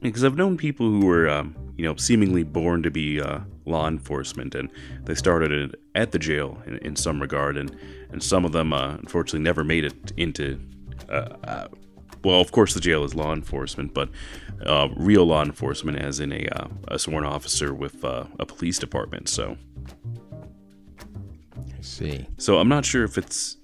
[0.00, 3.86] because I've known people who were, um, you know, seemingly born to be uh, law
[3.86, 4.70] enforcement, and
[5.04, 7.76] they started it at the jail in, in some regard, and
[8.10, 10.60] and some of them, uh, unfortunately, never made it into.
[11.08, 11.68] Uh, uh,
[12.24, 14.08] well, of course, the jail is law enforcement, but
[14.66, 18.78] uh, real law enforcement, as in a, uh, a sworn officer with uh, a police
[18.78, 19.28] department.
[19.28, 19.56] So,
[21.56, 22.26] I see.
[22.38, 23.56] so I'm not sure if it's,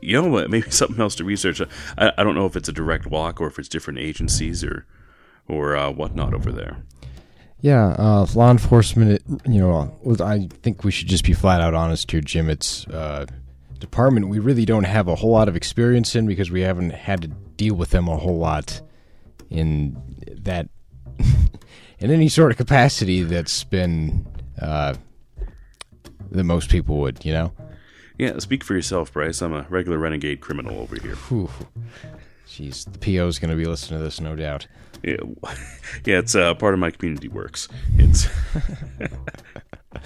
[0.00, 1.60] you know, what, maybe something else to research.
[1.98, 4.86] I, I don't know if it's a direct walk or if it's different agencies or
[5.48, 6.82] or uh, whatnot over there.
[7.60, 9.22] Yeah, uh, law enforcement.
[9.46, 12.48] You know, I think we should just be flat out honest here, Jim.
[12.48, 13.26] It's uh,
[13.78, 17.22] department we really don't have a whole lot of experience in because we haven't had
[17.22, 18.80] to deal with them a whole lot
[19.50, 19.96] in
[20.42, 20.68] that
[21.98, 24.26] in any sort of capacity that's been
[24.60, 24.94] uh,
[26.30, 27.24] that most people would.
[27.24, 27.52] You know.
[28.18, 29.40] Yeah, speak for yourself, Bryce.
[29.42, 31.14] I'm a regular renegade criminal over here.
[31.14, 31.50] Whew.
[32.48, 34.66] Jeez, the PO is going to be listening to this, no doubt.
[35.02, 35.16] Yeah,
[36.04, 37.68] yeah it's uh, part of my community works.
[37.96, 38.26] It's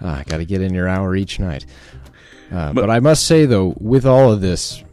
[0.00, 1.66] ah, I got to get in your hour each night.
[2.52, 4.84] Uh, but, but I must say, though, with all of this,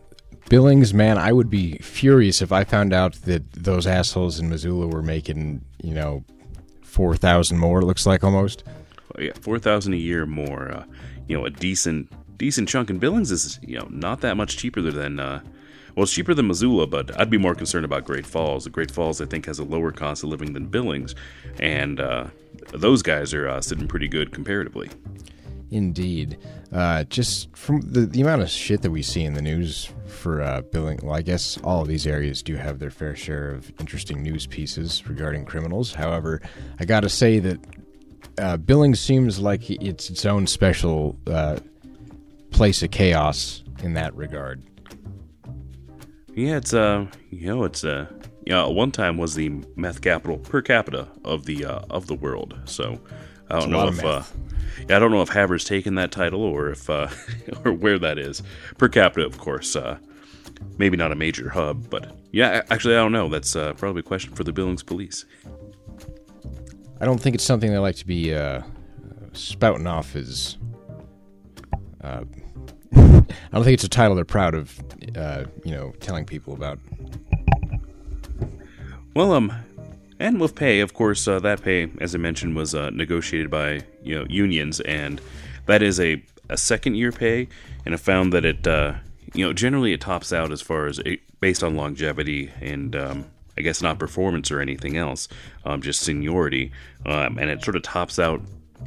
[0.50, 4.88] Billings, man, I would be furious if I found out that those assholes in Missoula
[4.88, 6.24] were making, you know,
[6.82, 7.82] four thousand more.
[7.82, 8.64] It looks like almost.
[9.14, 10.72] Well, yeah, four thousand a year more.
[10.72, 10.84] Uh,
[11.28, 12.90] you know, a decent decent chunk.
[12.90, 15.20] And Billings is you know not that much cheaper than.
[15.20, 15.42] Uh,
[15.96, 18.68] well, it's cheaper than Missoula, but I'd be more concerned about Great Falls.
[18.68, 21.16] Great Falls, I think, has a lower cost of living than Billings,
[21.60, 22.28] and uh,
[22.74, 24.90] those guys are uh, sitting pretty good comparatively.
[25.72, 26.38] Indeed.
[26.72, 30.42] Uh, just from the, the amount of shit that we see in the news for
[30.42, 34.24] uh, well, I guess all of these areas do have their fair share of interesting
[34.24, 35.94] news pieces regarding criminals.
[35.94, 36.42] However,
[36.80, 37.60] I got to say that
[38.40, 41.60] uh, billing seems like it's its own special uh,
[42.52, 44.64] place of chaos in that regard.
[46.40, 48.08] Yeah, it's uh, you know, it's uh,
[48.46, 48.66] yeah.
[48.66, 52.58] One time was the meth capital per capita of the uh, of the world.
[52.64, 52.98] So
[53.50, 54.24] I don't know if uh,
[54.88, 57.10] yeah, I don't know if Havre's taken that title or if uh,
[57.66, 58.42] or where that is
[58.78, 59.26] per capita.
[59.26, 59.98] Of course, uh,
[60.78, 63.28] maybe not a major hub, but yeah, actually, I don't know.
[63.28, 65.26] That's uh, probably a question for the Billings Police.
[67.02, 68.62] I don't think it's something they like to be uh,
[69.34, 70.58] spouting off as.
[72.02, 72.24] Uh,
[73.00, 74.80] I don't think it's a title they're proud of,
[75.16, 76.80] uh, you know, telling people about.
[79.16, 79.52] Well, um,
[80.20, 83.82] and with pay, of course, uh, that pay, as I mentioned, was uh, negotiated by
[84.04, 85.22] you know unions, and
[85.66, 87.48] that is a, a second year pay.
[87.86, 88.96] And I found that it, uh,
[89.34, 93.26] you know, generally it tops out as far as it, based on longevity and um,
[93.58, 95.28] I guess not performance or anything else,
[95.66, 96.72] um, just seniority,
[97.06, 98.42] um, and it sort of tops out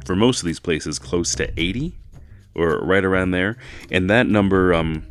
[0.05, 1.97] for most of these places close to eighty
[2.55, 3.57] or right around there.
[3.91, 5.05] And that number, um,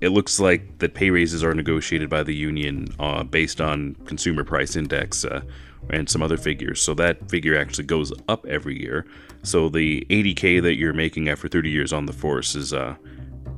[0.00, 4.44] it looks like that pay raises are negotiated by the union uh, based on consumer
[4.44, 5.42] price index uh,
[5.90, 6.80] and some other figures.
[6.82, 9.06] So that figure actually goes up every year.
[9.42, 12.96] So the 80k that you're making after 30 years on the force is, uh,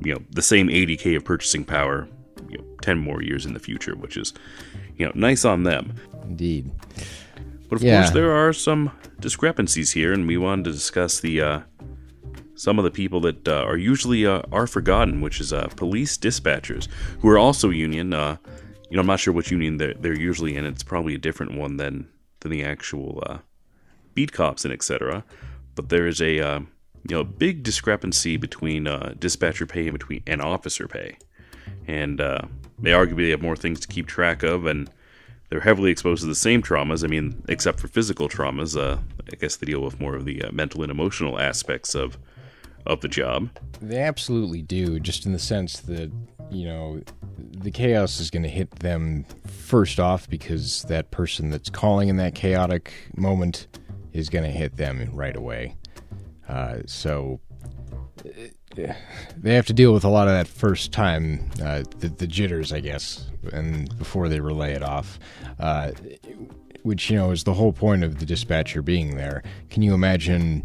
[0.02, 2.08] you know, the same 80k of purchasing power,
[2.48, 4.32] you know, 10 more years in the future, which is,
[4.96, 5.94] you know, nice on them.
[6.22, 6.70] Indeed.
[7.68, 8.00] But of yeah.
[8.00, 8.90] course, there are some
[9.20, 11.60] discrepancies here, and we wanted to discuss the uh,
[12.60, 16.18] some of the people that uh, are usually uh, are forgotten, which is uh, police
[16.18, 16.88] dispatchers,
[17.20, 18.12] who are also union.
[18.12, 18.36] Uh,
[18.90, 20.66] you know, I'm not sure which union they're, they're usually in.
[20.66, 22.06] It's probably a different one than
[22.40, 23.38] than the actual uh,
[24.12, 25.24] beat cops and etc.
[25.74, 26.60] But there is a uh,
[27.08, 28.84] you know big discrepancy between
[29.18, 31.16] dispatcher pay and between and officer pay,
[31.86, 34.90] and they arguably have more things to keep track of and
[35.48, 37.02] they're heavily exposed to the same traumas.
[37.02, 40.82] I mean, except for physical traumas, I guess they deal with more of the mental
[40.82, 42.18] and emotional aspects of
[42.86, 43.50] of the job.
[43.80, 46.10] They absolutely do, just in the sense that,
[46.50, 47.00] you know,
[47.38, 52.16] the chaos is going to hit them first off because that person that's calling in
[52.16, 53.66] that chaotic moment
[54.12, 55.76] is going to hit them right away.
[56.48, 57.40] Uh, so
[58.74, 62.72] they have to deal with a lot of that first time, uh, the, the, jitters,
[62.72, 65.18] I guess, and before they relay it off.
[65.58, 65.92] Uh,
[66.82, 69.42] which, you know, is the whole point of the dispatcher being there.
[69.68, 70.64] Can you imagine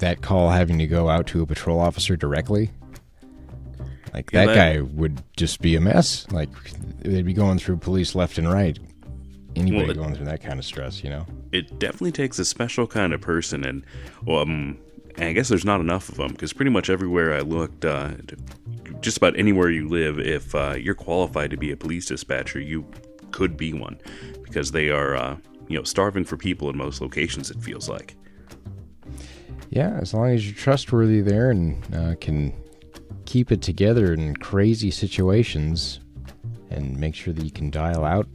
[0.00, 2.70] that call having to go out to a patrol officer directly.
[4.12, 6.26] Like yeah, that, that, guy would just be a mess.
[6.30, 6.50] Like
[7.00, 8.78] they'd be going through police left and right.
[9.56, 11.26] Anybody well, it, going through that kind of stress, you know.
[11.52, 13.84] It definitely takes a special kind of person, and
[14.24, 14.78] well, um,
[15.18, 18.12] I guess there's not enough of them because pretty much everywhere I looked, uh,
[19.00, 22.86] just about anywhere you live, if uh, you're qualified to be a police dispatcher, you
[23.32, 23.98] could be one
[24.42, 25.36] because they are, uh,
[25.68, 27.50] you know, starving for people in most locations.
[27.50, 28.16] It feels like
[29.70, 32.52] yeah, as long as you're trustworthy there and uh, can
[33.24, 36.00] keep it together in crazy situations
[36.70, 38.26] and make sure that you can dial out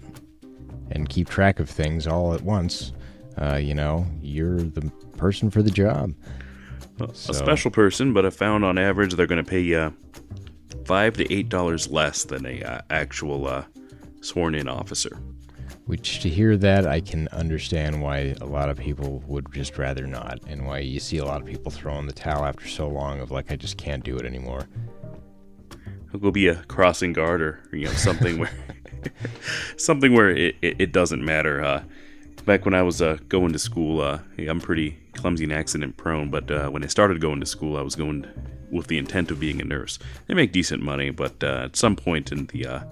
[0.92, 2.94] and keep track of things all at once,
[3.38, 6.14] uh, you know, you're the person for the job.
[7.14, 7.32] So.
[7.32, 9.94] A special person, but I found on average they're going to pay you
[10.86, 13.66] five to eight dollars less than a uh, actual uh,
[14.22, 15.20] sworn in officer.
[15.86, 20.08] Which to hear that, I can understand why a lot of people would just rather
[20.08, 23.20] not, and why you see a lot of people throwing the towel after so long
[23.20, 24.68] of like, I just can't do it anymore.
[26.12, 28.52] It will be a crossing guard or you know something where
[29.78, 31.64] something where it, it, it doesn't matter.
[31.64, 31.84] Uh,
[32.46, 36.30] back when I was uh, going to school, uh, I'm pretty clumsy and accident prone,
[36.30, 38.28] but uh, when I started going to school, I was going
[38.72, 40.00] with the intent of being a nurse.
[40.28, 42.84] They make decent money, but uh, at some point in the uh,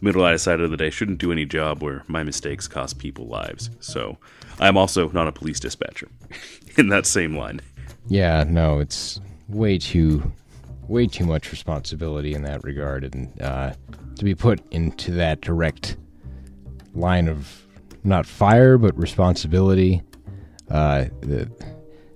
[0.00, 3.70] middle I decided that I shouldn't do any job where my mistakes cost people lives.
[3.80, 4.18] So
[4.60, 6.08] I'm also not a police dispatcher
[6.76, 7.60] in that same line.
[8.06, 10.32] Yeah, no, it's way too
[10.86, 13.72] way too much responsibility in that regard, and uh,
[14.16, 15.98] to be put into that direct
[16.94, 17.66] line of
[18.04, 20.02] not fire but responsibility.
[20.70, 21.50] Uh, the,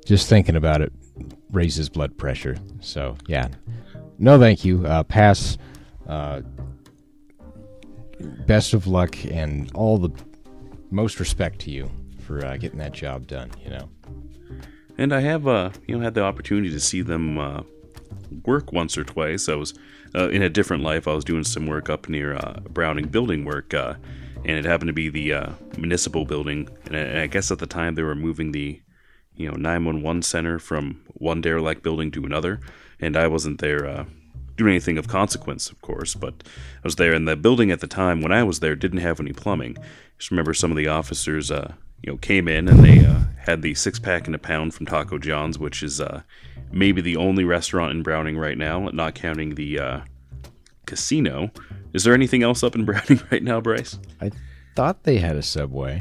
[0.07, 0.93] just thinking about it
[1.51, 2.57] raises blood pressure.
[2.81, 3.49] So yeah,
[4.19, 4.87] no, thank you.
[4.87, 5.59] Uh, pass.
[8.47, 10.11] Best of luck and all the
[10.91, 13.51] most respect to you for uh, getting that job done.
[13.63, 13.89] You know.
[14.99, 17.63] And I have, uh, you know, had the opportunity to see them uh,
[18.45, 19.49] work once or twice.
[19.49, 19.75] I was
[20.15, 21.09] uh, in a different life.
[21.09, 23.95] I was doing some work up near uh, Browning building work, uh,
[24.45, 26.69] and it happened to be the uh, municipal building.
[26.87, 28.81] And I, and I guess at the time they were moving the,
[29.35, 32.61] you know, 911 center from one derelict building to another,
[33.01, 34.07] and I wasn't there
[34.57, 36.15] doing anything of consequence, of course.
[36.15, 38.99] But I was there, and the building at the time when I was there didn't
[38.99, 39.77] have any plumbing.
[39.79, 39.83] I
[40.19, 43.63] Just remember some of the officers, uh, you know, came in and they uh, had
[43.63, 46.23] the six pack and a pound from Taco John's, which is uh,
[46.71, 50.01] maybe the only restaurant in Browning right now, not counting the uh,
[50.87, 51.51] casino.
[51.93, 53.99] Is there anything else up in Browning right now, Bryce?
[54.21, 54.31] I
[54.75, 56.01] thought they had a subway.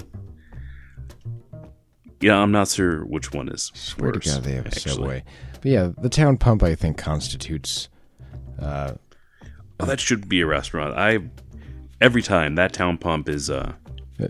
[2.21, 3.71] Yeah, I'm not sure which one is.
[3.73, 4.91] Swear worse, to God, they have a actually.
[4.93, 5.23] subway.
[5.53, 7.89] But yeah, the town pump I think constitutes.
[8.61, 8.93] Uh,
[9.79, 10.95] Oh, that should be a restaurant.
[10.95, 11.19] I
[11.99, 13.73] every time that town pump is uh,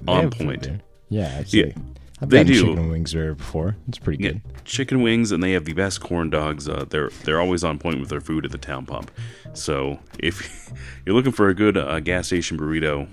[0.08, 0.66] On point.
[1.10, 1.76] Yeah, actually,
[2.22, 2.68] I've they do.
[2.70, 3.76] chicken wings there before.
[3.90, 4.42] It's pretty Yeah, good.
[4.64, 6.70] chicken wings, and they have the best corn dogs.
[6.70, 9.12] Uh, they're they're always on point with their food at the town pump.
[9.52, 10.72] So if
[11.06, 13.10] you're looking for a good uh, gas station burrito,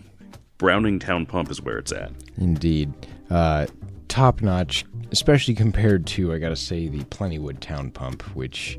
[0.58, 2.12] Browning Town Pump is where it's at.
[2.36, 2.92] Indeed,
[3.30, 3.66] uh,
[4.06, 8.78] top notch, especially compared to I gotta say the Plentywood Town Pump, which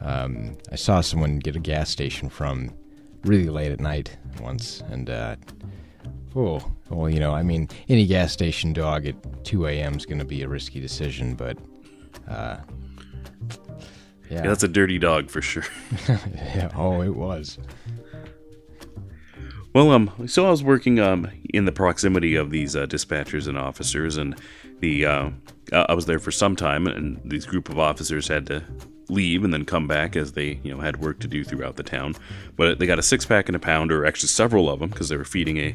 [0.00, 2.72] um, I saw someone get a gas station from
[3.24, 5.36] really late at night once, and uh,
[6.36, 9.94] oh, well, you know, I mean, any gas station dog at 2 a.m.
[9.94, 11.58] is going to be a risky decision, but
[12.28, 12.58] uh,
[14.30, 15.64] yeah, Yeah, that's a dirty dog for sure.
[16.08, 17.58] yeah, oh, it was.
[19.74, 23.58] Well, um, so I was working um in the proximity of these uh, dispatchers and
[23.58, 24.34] officers, and
[24.80, 25.30] the uh,
[25.72, 28.64] I was there for some time, and these group of officers had to
[29.08, 31.82] leave and then come back as they you know had work to do throughout the
[31.82, 32.14] town.
[32.56, 35.08] But they got a six pack and a pound, or actually several of them, because
[35.08, 35.74] they were feeding a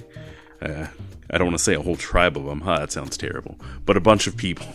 [0.62, 0.88] uh,
[1.30, 2.62] I don't want to say a whole tribe of them.
[2.62, 4.68] Huh, that sounds terrible, but a bunch of people,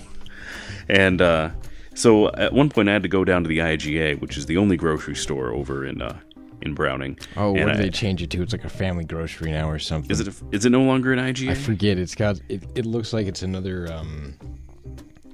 [0.89, 1.51] and uh,
[1.95, 4.57] so at one point I had to go down to the IGA, which is the
[4.57, 6.19] only grocery store over in uh,
[6.63, 7.19] in Browning.
[7.37, 8.43] Oh, And what did I- they change it to?
[8.43, 10.11] It's like a family grocery now or something.
[10.11, 11.51] Is it a, is it no longer an IGA?
[11.51, 11.99] I forget.
[11.99, 12.41] It's got.
[12.49, 13.91] It, it looks like it's another.
[13.93, 14.35] Um,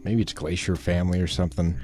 [0.04, 1.76] maybe it's Glacier Family or something.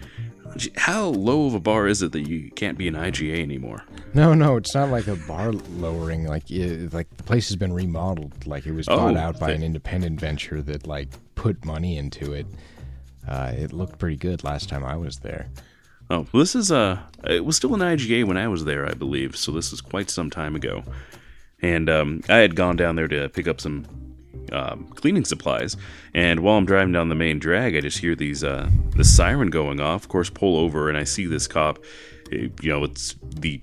[0.76, 3.84] How low of a bar is it that you can't be an IGA anymore?
[4.14, 6.26] No, no, it's not like a bar lowering.
[6.26, 8.46] Like, it, like the place has been remodeled.
[8.46, 11.96] Like it was bought Oh, out by they- an independent venture that like put money
[11.96, 12.46] into it.
[13.28, 15.48] Uh, it looked pretty good last time I was there.
[16.08, 18.94] Oh, well, this is uh it was still an IGA when I was there, I
[18.94, 19.36] believe.
[19.36, 20.82] So this is quite some time ago,
[21.62, 23.86] and um, I had gone down there to pick up some
[24.52, 25.76] um, cleaning supplies.
[26.14, 29.50] And while I'm driving down the main drag, I just hear these uh, this siren
[29.50, 30.02] going off.
[30.04, 31.78] Of course, pull over, and I see this cop.
[32.32, 33.60] eh, You know, it's the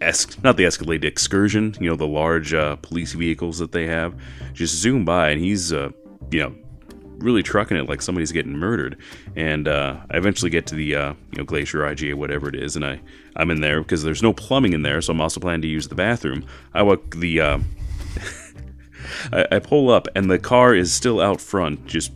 [0.00, 1.74] es- not the Escalade excursion.
[1.80, 4.14] You know, the large uh, police vehicles that they have.
[4.52, 5.90] Just zoom by, and he's uh,
[6.30, 6.54] you know
[7.18, 8.98] really trucking it like somebody's getting murdered.
[9.36, 12.76] And uh, I eventually get to the uh, you know Glacier IGA, whatever it is,
[12.76, 13.00] and I
[13.36, 15.88] I'm in there because there's no plumbing in there, so I'm also planning to use
[15.88, 16.44] the bathroom.
[16.74, 17.58] I walk the uh,
[19.32, 22.12] I, I pull up, and the car is still out front, just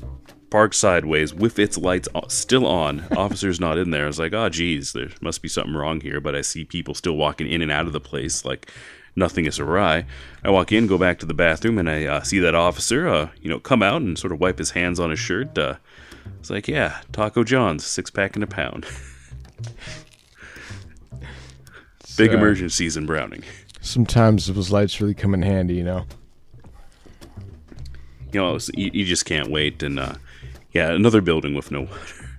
[0.50, 3.04] parked sideways with its lights still on.
[3.16, 4.04] Officer's not in there.
[4.04, 6.20] I was like, oh geez, there must be something wrong here.
[6.20, 8.70] But I see people still walking in and out of the place like
[9.16, 10.06] nothing is awry.
[10.44, 13.30] I walk in, go back to the bathroom, and I uh, see that officer, uh,
[13.40, 15.56] you know, come out and sort of wipe his hands on his shirt.
[15.56, 15.76] Uh,
[16.38, 18.86] it's like, yeah, Taco John's, six pack and a pound.
[22.16, 23.42] Big So, emergencies in Browning.
[23.80, 26.06] Sometimes those lights really come in handy, you know.
[28.32, 29.82] You know, you, you just can't wait.
[29.82, 30.14] And uh,
[30.72, 32.30] yeah, another building with no water.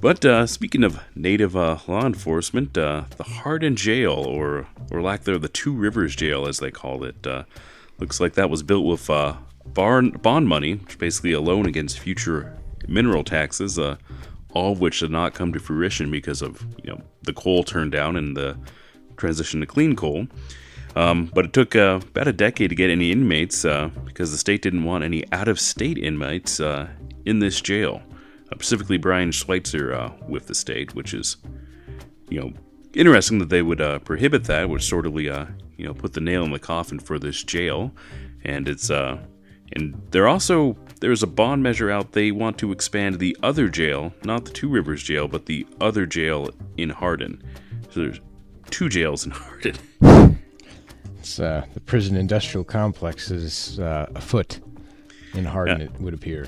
[0.00, 5.24] But uh, speaking of native uh, law enforcement, uh, the Hardin Jail, or or lack
[5.24, 7.44] thereof, the Two Rivers Jail, as they call it, uh,
[7.98, 9.34] looks like that was built with uh,
[9.66, 12.56] bond money, which is basically a loan against future
[12.88, 13.96] mineral taxes, uh,
[14.54, 17.92] all of which did not come to fruition because of you know the coal turned
[17.92, 18.56] down and the
[19.18, 20.26] transition to clean coal.
[20.96, 24.38] Um, but it took uh, about a decade to get any inmates uh, because the
[24.38, 26.88] state didn't want any out of state inmates uh,
[27.24, 28.02] in this jail.
[28.50, 31.36] Uh, specifically, Brian Schweitzer uh, with the state, which is,
[32.28, 32.52] you know,
[32.94, 35.46] interesting that they would uh, prohibit that, which sort of, you
[35.78, 37.92] know, put the nail in the coffin for this jail.
[38.42, 42.12] And it's, and they're also, there's a bond measure out.
[42.12, 46.06] They want to expand the other jail, not the Two Rivers jail, but the other
[46.06, 47.42] jail in Hardin.
[47.90, 48.20] So there's
[48.70, 49.76] two jails in Hardin.
[51.20, 54.58] It's, uh, the prison industrial complex is uh, afoot
[55.34, 56.46] in Hardin, it would appear.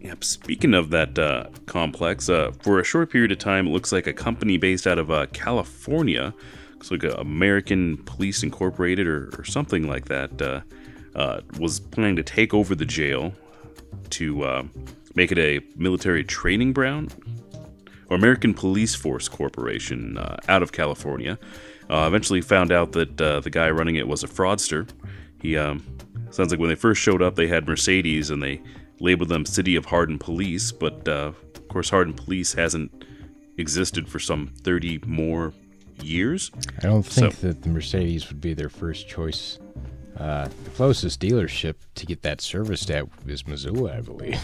[0.00, 0.24] Yep.
[0.24, 4.06] Speaking of that uh, complex, uh, for a short period of time, it looks like
[4.06, 6.32] a company based out of uh, California,
[6.72, 10.60] looks like American Police Incorporated or, or something like that, uh,
[11.14, 13.34] uh, was planning to take over the jail
[14.10, 14.62] to uh,
[15.16, 17.14] make it a military training ground.
[18.08, 21.38] Or American Police Force Corporation uh, out of California.
[21.90, 24.88] Uh, eventually found out that uh, the guy running it was a fraudster.
[25.40, 25.82] He um,
[26.30, 28.60] sounds like when they first showed up, they had Mercedes and they
[29.00, 33.04] labeled them City of Hardin Police, but uh, of course, Hardin Police hasn't
[33.56, 35.52] existed for some 30 more
[36.02, 36.50] years.
[36.78, 39.58] I don't think So- that the Mercedes would be their first choice.
[40.16, 44.38] Uh, the closest dealership to get that serviced at is Missoula, I believe.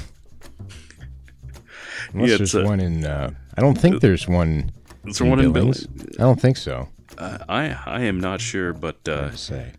[2.12, 3.04] Unless Yeah, there's a- one in.
[3.04, 4.70] Uh, I don't think there's one.
[5.06, 5.86] Is there one in Billings.
[6.18, 6.88] I don't think so.
[7.18, 9.72] Uh, I I am not sure, but uh, say.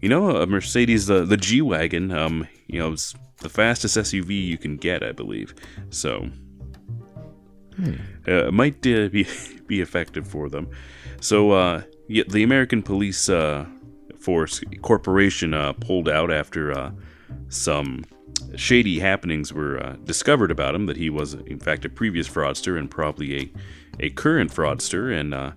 [0.00, 4.46] you know, a Mercedes, the the G wagon, um, you know, it's the fastest SUV
[4.46, 5.54] you can get, I believe.
[5.90, 6.28] So
[7.82, 7.92] uh,
[8.26, 9.26] it might uh, be
[9.66, 10.68] be effective for them.
[11.20, 13.66] So uh, yeah, the American Police uh,
[14.18, 16.92] Force Corporation uh, pulled out after uh,
[17.48, 18.04] some
[18.56, 20.86] shady happenings were uh, discovered about him.
[20.86, 23.52] That he was, in fact, a previous fraudster and probably a
[24.00, 25.18] a current fraudster.
[25.18, 25.52] And uh,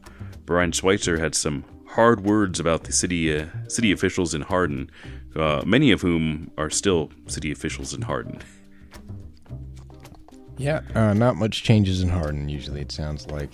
[0.50, 4.90] Brian Schweitzer had some hard words about the city uh, city officials in Hardin,
[5.36, 8.42] uh, many of whom are still city officials in Hardin.
[10.58, 12.50] Yeah, uh, not much changes in Hardin.
[12.50, 13.50] Usually, it sounds like.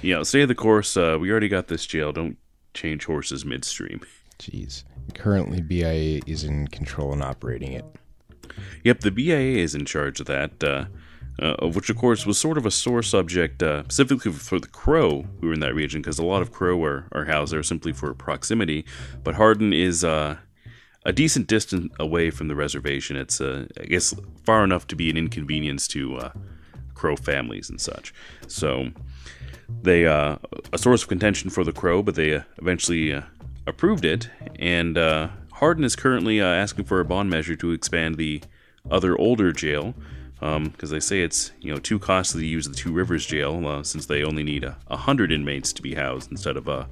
[0.00, 0.96] Yeah, stay the course.
[0.96, 2.10] Uh, we already got this jail.
[2.10, 2.38] Don't
[2.72, 4.00] change horses midstream.
[4.38, 4.84] Jeez.
[5.14, 7.84] Currently, BIA is in control and operating it.
[8.82, 10.88] Yep, the BIA is in charge of that,
[11.40, 14.68] uh, of which, of course, was sort of a sore subject, uh, specifically for the
[14.68, 17.62] Crow who are in that region, because a lot of Crow are, are housed there
[17.62, 18.84] simply for proximity.
[19.22, 20.38] But Hardin is uh,
[21.04, 23.16] a decent distance away from the reservation.
[23.16, 24.14] It's, uh, I guess,
[24.44, 26.30] far enough to be an inconvenience to uh,
[26.94, 28.12] Crow families and such.
[28.48, 28.90] So
[29.82, 30.38] they a
[30.76, 33.22] source of contention for the Crow, but they eventually
[33.66, 34.28] approved it.
[34.58, 34.96] And
[35.52, 38.42] Hardin is currently asking for a bond measure to expand the
[38.90, 39.94] other older jail
[40.40, 43.82] because they say it's you know too costly to use the Two Rivers jail uh,
[43.82, 46.86] since they only need a uh, hundred inmates to be housed instead of uh,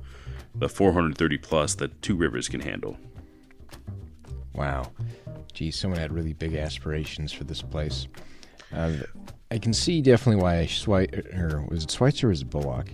[0.55, 2.97] the 430 plus that Two Rivers can handle.
[4.55, 4.91] Wow.
[5.53, 8.09] Geez, someone had really big aspirations for this place.
[8.75, 8.93] Uh,
[9.51, 12.89] I can see definitely why Schweitzer, was it Schweitzer or was it Bullock?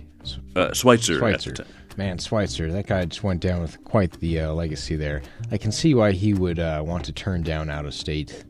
[0.55, 1.65] Uh, Schweitzer, Schweitzer.
[1.97, 5.21] Man, Schweitzer, that guy just went down with quite the uh, legacy there.
[5.51, 8.43] I can see why he would uh, want to turn down out of state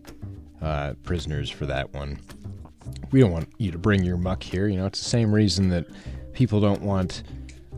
[0.63, 2.19] uh, prisoners for that one.
[3.11, 4.67] We don't want you to bring your muck here.
[4.67, 5.85] You know, it's the same reason that
[6.33, 7.23] people don't want,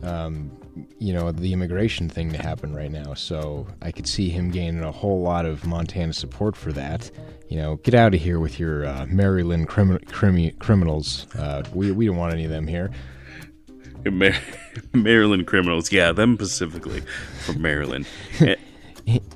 [0.02, 0.50] um,
[0.98, 3.14] you know, the immigration thing to happen right now.
[3.14, 7.10] So I could see him gaining a whole lot of Montana support for that.
[7.48, 11.26] You know, get out of here with your uh, Maryland crimi- crimi- criminals.
[11.34, 12.90] Uh, we, we don't want any of them here.
[14.92, 17.02] Maryland criminals, yeah, them specifically
[17.44, 18.06] from Maryland.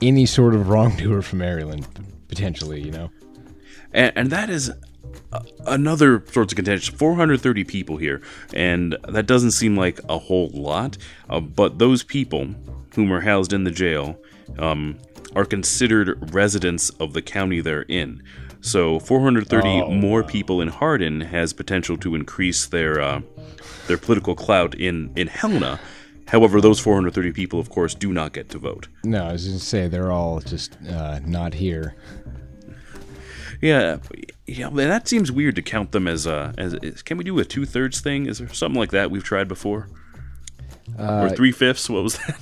[0.02, 1.86] Any sort of wrongdoer from Maryland,
[2.28, 3.10] potentially, you know.
[3.92, 4.70] And, and that is
[5.66, 8.20] another source of contention 430 people here
[8.52, 10.96] and that doesn't seem like a whole lot
[11.28, 12.48] uh, but those people
[12.94, 14.18] whom are housed in the jail
[14.58, 14.98] um,
[15.36, 18.22] are considered residents of the county they're in
[18.60, 23.22] so 430 Oh, more people in Hardin has potential to increase their uh,
[23.86, 25.80] their political clout in in Helena.
[26.28, 28.86] However, those 430 people, of course, do not get to vote.
[29.02, 31.96] No, I was going to say they're all just uh, not here.
[33.60, 33.98] Yeah,
[34.46, 37.44] yeah, that seems weird to count them as uh as is- can we do a
[37.44, 38.26] two thirds thing?
[38.26, 39.88] Is there something like that we've tried before?
[40.98, 41.88] Uh, or three fifths?
[41.90, 42.40] What was that?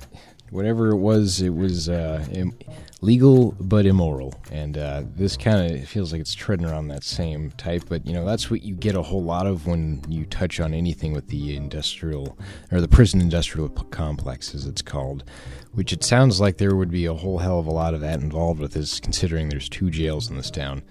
[0.50, 2.56] Whatever it was, it was uh, Im-
[3.00, 7.50] legal but immoral, and uh, this kind of feels like it's treading around that same
[7.52, 7.84] type.
[7.88, 10.74] But you know, that's what you get a whole lot of when you touch on
[10.74, 12.38] anything with the industrial
[12.72, 15.24] or the prison industrial complex, as it's called.
[15.72, 18.20] Which it sounds like there would be a whole hell of a lot of that
[18.20, 20.82] involved with this, considering there's two jails in this town.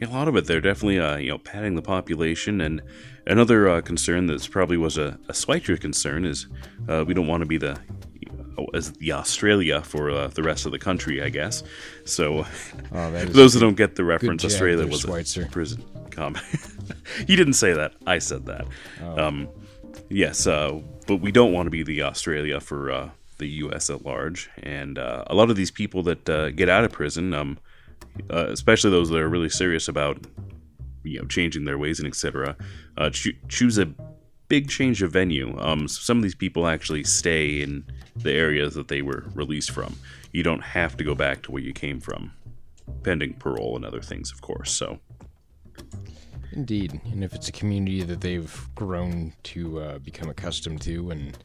[0.00, 0.46] Yeah, a lot of it.
[0.46, 2.80] They're definitely uh you know padding the population, and
[3.26, 6.46] another uh, concern that's probably was a, a concern is
[6.88, 7.78] uh, we don't want to be the
[8.74, 11.62] as the Australia for uh, the rest of the country, I guess.
[12.04, 12.46] So
[12.92, 15.44] Oh, those that don't get the reference, Australia was Schweitzer.
[15.44, 16.36] a prison com.
[17.26, 17.94] he didn't say that.
[18.06, 18.66] I said that.
[19.02, 19.26] Oh.
[19.26, 19.48] Um,
[20.08, 23.90] yes, uh, but we don't want to be the Australia for uh, the U.S.
[23.90, 24.50] at large.
[24.62, 27.58] And uh, a lot of these people that uh, get out of prison, um,
[28.30, 30.18] uh, especially those that are really serious about
[31.02, 32.56] you know changing their ways and etc.,
[32.98, 33.86] uh, choo- choose a
[34.50, 35.56] big change of venue.
[35.60, 37.84] Um, some of these people actually stay in
[38.16, 39.96] the areas that they were released from.
[40.32, 42.32] You don't have to go back to where you came from,
[43.04, 44.72] pending parole and other things, of course.
[44.72, 44.98] So.
[46.52, 51.38] Indeed, and if it's a community that they've grown to uh, become accustomed to and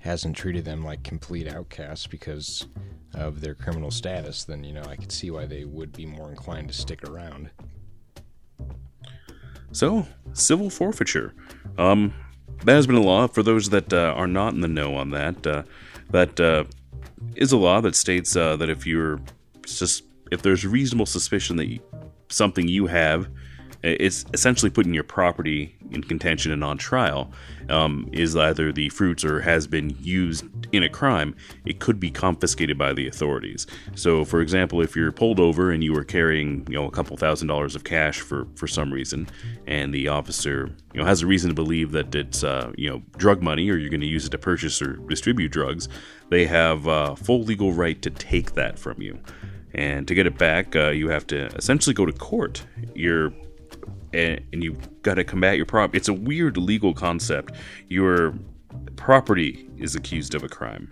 [0.00, 2.66] hasn't treated them like complete outcasts because
[3.14, 6.28] of their criminal status, then you know I could see why they would be more
[6.28, 7.48] inclined to stick around.
[9.72, 11.34] So, civil forfeiture.
[11.78, 12.12] Um,
[12.64, 15.10] that has been a law for those that uh, are not in the know on
[15.10, 15.46] that.
[15.46, 15.62] Uh,
[16.10, 16.64] that uh,
[17.36, 19.20] is a law that states uh, that if you're
[19.66, 21.80] sus- if there's reasonable suspicion that you,
[22.28, 23.28] something you have
[23.84, 27.30] it's essentially putting your property in contention and on trial
[27.68, 31.34] um, is either the fruits or has been used in a crime.
[31.64, 33.66] It could be confiscated by the authorities.
[33.94, 37.16] So for example if you're pulled over and you were carrying you know a couple
[37.16, 39.28] thousand dollars of cash for for some reason
[39.66, 43.02] and the officer you know has a reason to believe that it's uh, you know
[43.16, 45.88] drug money or you're going to use it to purchase or distribute drugs
[46.30, 49.18] they have uh, full legal right to take that from you.
[49.72, 52.64] And to get it back, uh, you have to essentially go to court.
[52.94, 53.32] You're
[54.14, 55.98] and, and you've got to combat your property.
[55.98, 57.54] It's a weird legal concept.
[57.88, 58.34] Your
[58.96, 60.90] property is accused of a crime.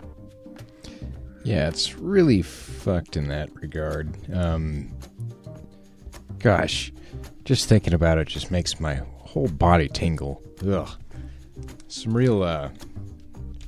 [1.43, 4.15] Yeah, it's really fucked in that regard.
[4.33, 4.91] Um,
[6.39, 6.91] gosh,
[7.43, 10.41] just thinking about it just makes my whole body tingle.
[10.65, 10.89] Ugh.
[11.87, 12.69] Some real uh,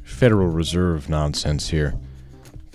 [0.04, 1.96] Federal Reserve nonsense here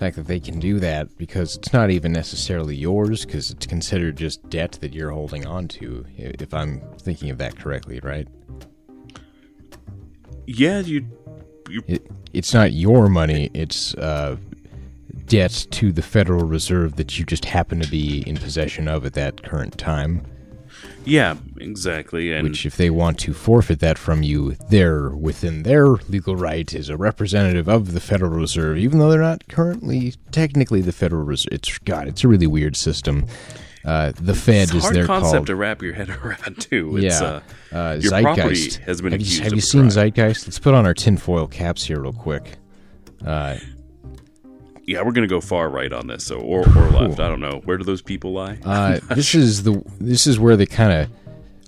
[0.01, 4.17] fact that they can do that because it's not even necessarily yours because it's considered
[4.17, 8.27] just debt that you're holding on to if i'm thinking of that correctly right?
[10.47, 11.05] Yeah you,
[11.87, 14.37] it, it's not your money it's uh,
[15.25, 19.13] debt to the federal reserve that you just happen to be in possession of at
[19.13, 20.25] that current time
[21.05, 22.31] yeah, exactly.
[22.31, 26.73] And Which, if they want to forfeit that from you, they're within their legal right
[26.73, 31.23] as a representative of the Federal Reserve, even though they're not currently technically the Federal
[31.23, 31.53] Reserve.
[31.53, 33.25] It's God, it's a really weird system.
[33.83, 35.47] Uh, the Fed it's is their concept called.
[35.47, 36.97] to wrap your head around too.
[36.97, 37.41] It's, yeah,
[37.71, 40.11] uh, uh, your Zeitgeist property has been have you, have you seen crime.
[40.11, 40.47] Zeitgeist?
[40.47, 42.57] Let's put on our tinfoil caps here real quick.
[44.81, 47.19] Uh, Yeah, we're gonna go far right on this, so or or left.
[47.19, 47.61] I don't know.
[47.65, 48.57] Where do those people lie?
[48.65, 51.09] Uh, this is the this is where they kind of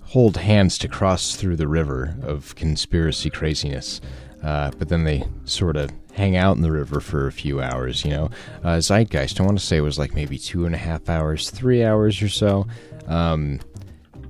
[0.04, 4.00] hold hands to cross through the river of conspiracy craziness,
[4.44, 8.04] uh, but then they sort of hang out in the river for a few hours.
[8.06, 8.30] You know,
[8.64, 9.40] uh, Zeitgeist.
[9.40, 12.22] I want to say it was like maybe two and a half hours, three hours
[12.22, 12.68] or so.
[13.08, 13.60] Um,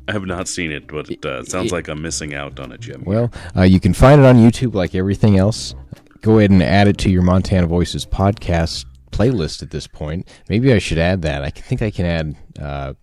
[0.07, 2.71] I have not seen it, but uh, it sounds it- like I'm missing out on
[2.71, 3.03] it, Jim.
[3.05, 5.75] Well, uh, you can find it on YouTube like everything else.
[6.23, 10.25] Go ahead and add it to your Montana Voices podcast playlist at this point.
[10.47, 11.43] Maybe I should add that.
[11.43, 12.93] I think I can add uh,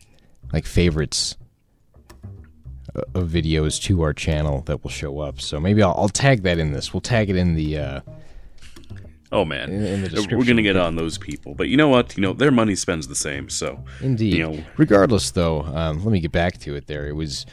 [0.54, 1.36] like favorites
[2.96, 5.38] uh, of videos to our channel that will show up.
[5.38, 6.94] So maybe I'll, I'll tag that in this.
[6.94, 7.76] We'll tag it in the.
[7.76, 8.00] Uh,
[9.32, 11.54] oh man, in- in the we're gonna get on those people.
[11.54, 12.16] But you know what?
[12.16, 13.50] You know their money spends the same.
[13.50, 14.32] So Indeed.
[14.34, 16.86] You know- Regardless, though, um, let me get back to it.
[16.86, 17.44] There, it was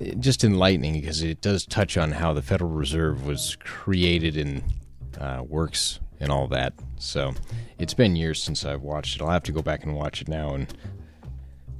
[0.00, 4.64] uh, just enlightening because it does touch on how the Federal Reserve was created and
[5.20, 6.72] uh, works and all that.
[6.96, 7.34] So
[7.78, 9.22] it's been years since I've watched it.
[9.22, 10.72] I'll have to go back and watch it now and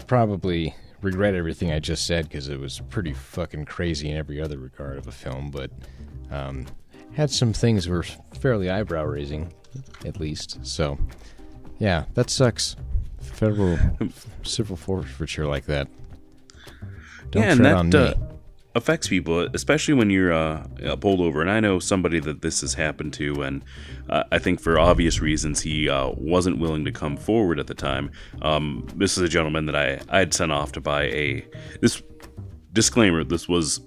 [0.06, 4.58] probably regret everything I just said because it was pretty fucking crazy in every other
[4.58, 5.70] regard of a film, but
[6.30, 6.66] um,
[7.12, 8.02] had some things were
[8.38, 9.52] fairly eyebrow raising,
[10.04, 10.58] at least.
[10.66, 10.98] So,
[11.78, 12.76] yeah, that sucks.
[13.20, 13.78] Federal
[14.42, 15.88] civil forfeiture like that.
[17.30, 17.98] Don't yeah, tread that on me.
[17.98, 18.14] uh,
[18.74, 21.40] affects people, especially when you're uh, uh, pulled over.
[21.40, 23.64] And I know somebody that this has happened to, and
[24.08, 27.74] uh, I think for obvious reasons he uh, wasn't willing to come forward at the
[27.74, 28.10] time.
[28.42, 31.46] Um, this is a gentleman that I I had sent off to buy a
[31.80, 32.02] this
[32.72, 33.24] disclaimer.
[33.24, 33.80] This was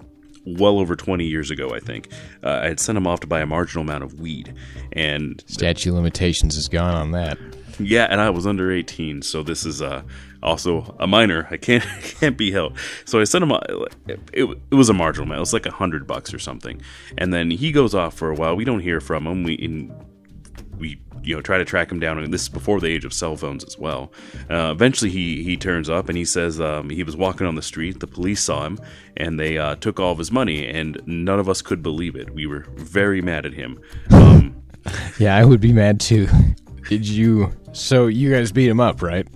[0.46, 2.10] well over 20 years ago, I think.
[2.42, 4.56] Uh, I had sent him off to buy a marginal amount of weed,
[4.94, 7.38] and Statute of limitations is gone on that.
[7.80, 10.04] yeah, and I was under 18, so this is uh,
[10.44, 11.48] also a minor.
[11.52, 12.78] I can't can't be held.
[13.06, 13.52] So I sent him.
[13.52, 13.60] A,
[14.08, 15.38] it, it was a marginal amount.
[15.38, 16.82] It was like a hundred bucks or something.
[17.18, 18.56] And then he goes off for a while.
[18.56, 19.44] We don't hear from him.
[19.44, 19.90] We
[20.78, 22.18] we you know try to track him down.
[22.20, 24.12] And this is before the age of cell phones as well.
[24.50, 27.62] Uh, eventually, he he turns up and he says um, he was walking on the
[27.62, 28.00] street.
[28.00, 28.80] The police saw him
[29.16, 30.68] and they uh, took all of his money.
[30.68, 32.34] And none of us could believe it.
[32.34, 33.80] We were very mad at him.
[34.12, 34.56] Um,
[35.20, 36.28] Yeah, I would be mad too.
[36.88, 37.52] Did you?
[37.74, 39.28] So you guys beat him up, right?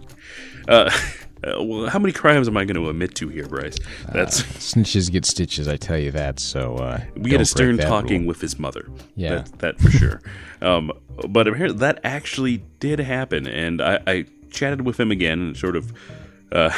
[0.71, 0.89] Uh,
[1.43, 3.77] uh, well, how many crimes am I going to admit to here, Bryce?
[4.11, 4.41] That's
[4.73, 6.39] Snitches get stitches, I tell you that.
[6.39, 8.29] So uh, we had a stern talking rule.
[8.29, 8.87] with his mother.
[9.15, 9.35] Yeah.
[9.35, 10.21] that, that for sure.
[10.61, 10.91] um,
[11.27, 15.75] but apparently that actually did happen, and I, I chatted with him again and sort
[15.75, 15.91] of
[16.51, 16.69] uh,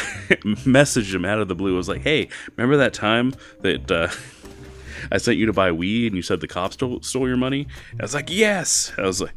[0.65, 1.75] messaged him out of the blue.
[1.75, 4.17] I was like, "Hey, remember that time that?"
[5.12, 7.68] I sent you to buy weed, and you said the cops stole, stole your money.
[7.99, 8.91] I was like, yes.
[8.97, 9.34] I was like,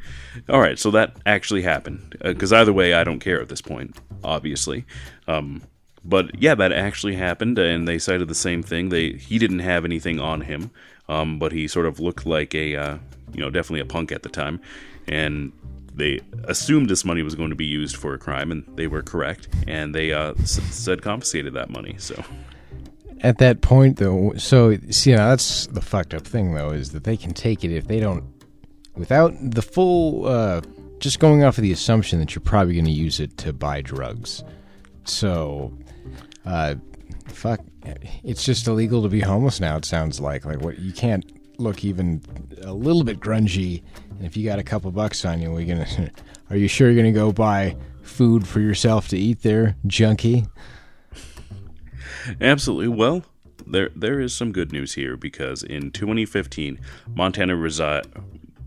[0.49, 2.17] all right, so that actually happened.
[2.23, 4.85] Because uh, either way, I don't care at this point, obviously.
[5.27, 5.63] Um,
[6.05, 8.91] but yeah, that actually happened, and they cited the same thing.
[8.91, 10.71] They he didn't have anything on him,
[11.09, 12.99] um, but he sort of looked like a uh,
[13.33, 14.61] you know definitely a punk at the time,
[15.09, 15.53] and
[15.95, 19.03] they assumed this money was going to be used for a crime, and they were
[19.03, 21.97] correct, and they uh, said confiscated that money.
[21.99, 22.23] So
[23.21, 26.93] at that point, though, so see, you know, that's the fucked up thing, though, is
[26.93, 28.25] that they can take it if they don't,
[28.95, 30.61] without the full, uh,
[30.99, 33.81] just going off of the assumption that you're probably going to use it to buy
[33.81, 34.45] drugs.
[35.05, 35.77] So,
[36.45, 36.77] uh,
[37.29, 37.61] fuck,
[38.25, 39.77] it's just illegal to be homeless now.
[39.77, 41.25] It sounds like like what you can't
[41.59, 42.23] look even
[42.63, 45.87] a little bit grungy, and if you got a couple bucks on you, we gonna,
[46.51, 50.45] are you sure you're gonna go buy food for yourself to eat there, junkie?
[52.41, 52.89] Absolutely.
[52.89, 53.25] Well,
[53.67, 56.79] there there is some good news here because in 2015,
[57.15, 58.05] Montana resi-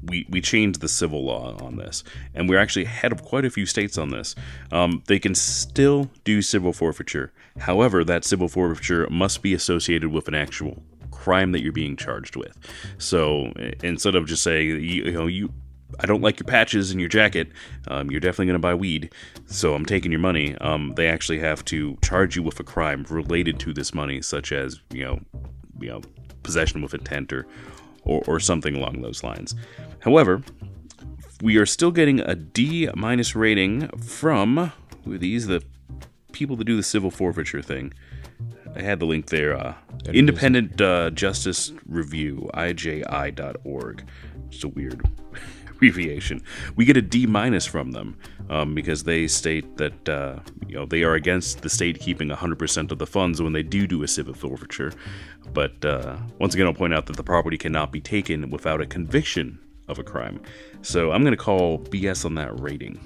[0.04, 2.04] we, we changed the civil law on this,
[2.34, 4.36] and we're actually ahead of quite a few states on this.
[4.72, 7.32] Um, they can still do civil forfeiture.
[7.60, 10.82] However, that civil forfeiture must be associated with an actual
[11.12, 12.58] crime that you're being charged with.
[12.98, 13.52] So
[13.84, 15.54] instead of just saying, you, you know, you
[16.00, 17.52] I don't like your patches and your jacket.
[17.88, 19.14] Um, you're definitely going to buy weed,
[19.46, 20.56] so I'm taking your money.
[20.58, 24.52] Um, they actually have to charge you with a crime related to this money, such
[24.52, 25.20] as you know,
[25.80, 26.02] you know,
[26.44, 27.48] possession with intent or,
[28.04, 29.56] or, or something along those lines.
[30.00, 30.44] However,
[31.42, 34.72] we are still getting a D minus rating from
[35.06, 35.64] who are these the
[36.32, 37.94] people that do the civil forfeiture thing.
[38.76, 39.58] I had the link there.
[39.58, 39.74] Uh,
[40.06, 44.04] Independent uh, Justice Review, IJI.org.
[44.52, 45.04] It's a weird
[45.80, 46.44] abbreviation.
[46.76, 48.18] We get a D minus from them
[48.50, 52.92] um, because they state that uh, you know they are against the state keeping 100%
[52.92, 54.92] of the funds when they do do a civil forfeiture.
[55.54, 58.86] But uh, once again, I'll point out that the property cannot be taken without a
[58.86, 59.58] conviction
[59.88, 60.42] of a crime.
[60.82, 63.00] So I'm going to call BS on that rating.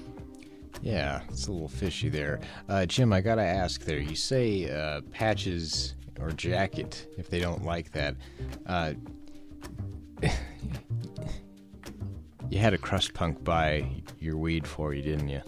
[0.82, 2.40] Yeah, it's a little fishy there.
[2.68, 4.00] Uh, Jim, I gotta ask there.
[4.00, 8.16] You say uh, patches or jacket if they don't like that.
[12.50, 15.42] You had a crust punk buy your weed for you, didn't you?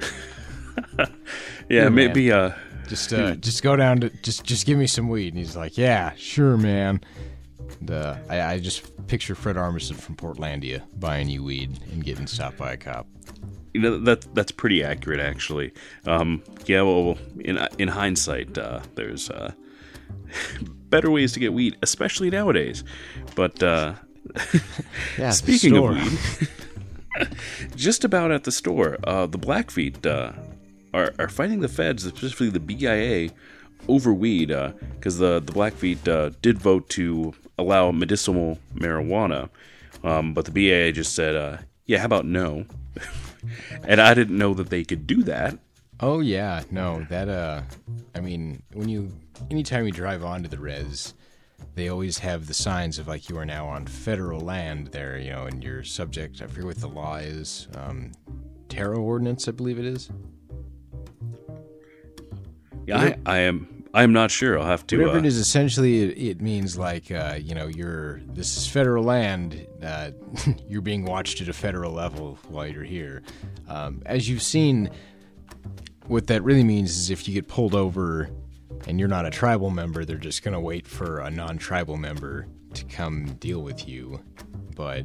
[0.98, 1.06] yeah,
[1.68, 2.32] Here, maybe.
[2.32, 2.52] Uh,
[2.88, 5.28] just uh, just go down to just just give me some weed.
[5.34, 7.00] And he's like, yeah, sure, man.
[7.80, 12.26] And, uh, I, I just picture Fred Armisen from Portlandia buying you weed and getting
[12.26, 13.06] stopped by a cop.
[13.74, 15.72] You know that that's pretty accurate, actually.
[16.06, 19.52] Um, yeah, well, in in hindsight, uh, there's uh,
[20.88, 22.82] better ways to get weed, especially nowadays.
[23.36, 23.94] But uh,
[25.18, 27.28] yeah, speaking of weed,
[27.76, 30.32] just about at the store, uh, the Blackfeet uh,
[30.94, 33.30] are are fighting the feds, especially the BIA,
[33.88, 34.48] over weed
[34.94, 39.48] because uh, the the Blackfeet uh, did vote to allow medicinal marijuana,
[40.04, 42.66] um, but the BIA just said, uh, "Yeah, how about no?"
[43.84, 45.58] and I didn't know that they could do that.
[46.00, 47.62] Oh yeah, no, that uh,
[48.14, 49.12] I mean, when you
[49.50, 51.14] anytime you drive onto the res,
[51.74, 55.30] they always have the signs of like you are now on federal land there, you
[55.30, 56.42] know, and you're subject.
[56.42, 57.68] I forget what the law is.
[57.76, 58.12] Um,
[58.68, 60.10] Terra ordinance, I believe it is.
[62.86, 63.84] Yeah, I, I am.
[63.94, 64.58] I am not sure.
[64.58, 64.98] I'll have to.
[64.98, 68.66] Whatever uh, it is, essentially, it, it means like uh, you know, you're this is
[68.66, 69.66] federal land.
[69.82, 70.10] Uh,
[70.68, 73.22] you're being watched at a federal level while you're here.
[73.68, 74.90] Um, as you've seen,
[76.06, 78.30] what that really means is if you get pulled over
[78.86, 82.46] and you're not a tribal member, they're just going to wait for a non-tribal member
[82.74, 84.20] to come deal with you.
[84.76, 85.04] But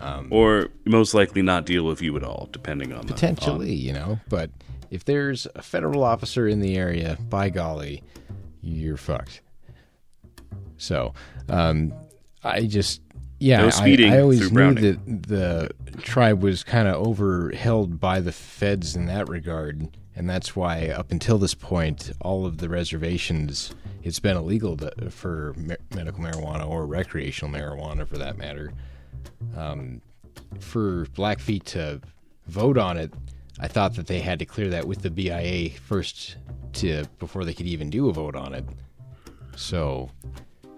[0.00, 3.78] um, or most likely not deal with you at all, depending on potentially, the, on...
[3.78, 4.20] you know.
[4.28, 4.50] But
[4.90, 8.02] if there's a federal officer in the area, by golly,
[8.60, 9.40] you're fucked.
[10.76, 11.14] So,
[11.48, 11.92] um,
[12.44, 13.00] I just
[13.40, 15.70] yeah, no I, I, always knew that the
[16.00, 21.12] tribe was kind of overheld by the feds in that regard, and that's why up
[21.12, 26.68] until this point, all of the reservations it's been illegal to, for me- medical marijuana
[26.68, 28.72] or recreational marijuana, for that matter.
[29.56, 30.00] Um,
[30.58, 32.00] for Blackfeet to
[32.46, 33.12] vote on it,
[33.60, 36.36] I thought that they had to clear that with the BIA first
[36.74, 38.64] to before they could even do a vote on it.
[39.56, 40.10] So,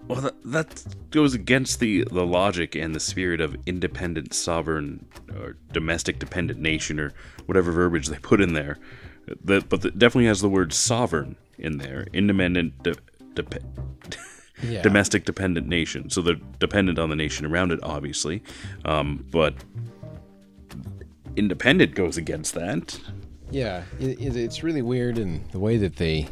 [0.07, 5.57] well, that, that goes against the the logic and the spirit of independent, sovereign, or
[5.71, 7.13] domestic dependent nation, or
[7.45, 8.77] whatever verbiage they put in there.
[9.43, 12.07] But it definitely has the word sovereign in there.
[12.13, 12.95] Independent, de,
[13.35, 13.43] de,
[14.63, 14.81] yeah.
[14.81, 16.09] domestic dependent nation.
[16.09, 18.43] So they're dependent on the nation around it, obviously.
[18.85, 19.53] Um, but
[21.35, 22.99] independent goes against that.
[23.51, 26.27] Yeah, it, it's really weird in the way that they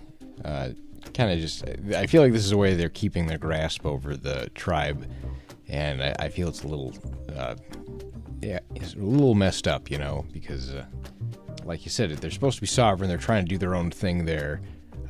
[0.45, 0.69] uh,
[1.13, 1.65] kind of just.
[1.95, 5.05] I feel like this is a way they're keeping their grasp over the tribe,
[5.67, 6.93] and I, I feel it's a little,
[7.35, 7.55] uh,
[8.41, 10.85] yeah, it's a little messed up, you know, because, uh,
[11.66, 13.10] like you said, they're supposed to be sovereign.
[13.10, 14.62] They're trying to do their own thing there.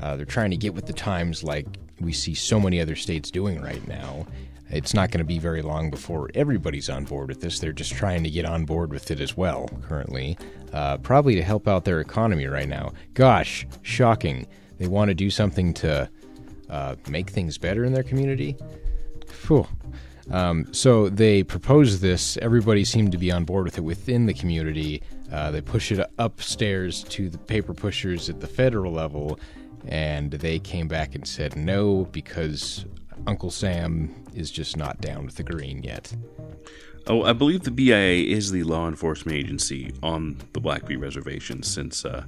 [0.01, 1.67] Uh, they're trying to get with the times, like
[1.99, 4.25] we see so many other states doing right now.
[4.69, 7.59] It's not going to be very long before everybody's on board with this.
[7.59, 10.37] They're just trying to get on board with it as well, currently.
[10.71, 12.93] Uh, probably to help out their economy right now.
[13.15, 14.47] Gosh, shocking.
[14.77, 16.09] They want to do something to
[16.69, 18.55] uh, make things better in their community.
[19.27, 19.67] Phew.
[20.31, 22.37] Um, so they propose this.
[22.37, 25.01] Everybody seemed to be on board with it within the community.
[25.31, 29.39] Uh, they push it upstairs to the paper pushers at the federal level,
[29.87, 32.85] and they came back and said no because
[33.27, 36.13] Uncle Sam is just not down with the green yet.
[37.07, 42.05] Oh, I believe the BIA is the law enforcement agency on the Blackfeet Reservation since
[42.05, 42.25] uh,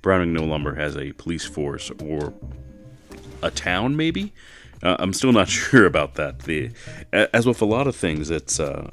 [0.00, 2.32] Browning no longer has a police force or
[3.42, 4.32] a town, maybe.
[4.84, 6.40] Uh, I'm still not sure about that.
[6.40, 6.70] The
[7.12, 8.90] as with a lot of things, it's uh,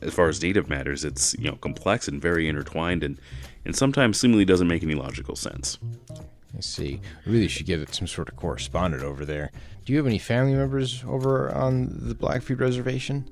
[0.00, 3.20] as far as native matters, it's you know complex and very intertwined, and
[3.64, 5.78] and sometimes seemingly doesn't make any logical sense.
[6.56, 7.00] I see.
[7.26, 9.50] We really should get some sort of correspondent over there.
[9.84, 13.28] Do you have any family members over on the Blackfeet Reservation?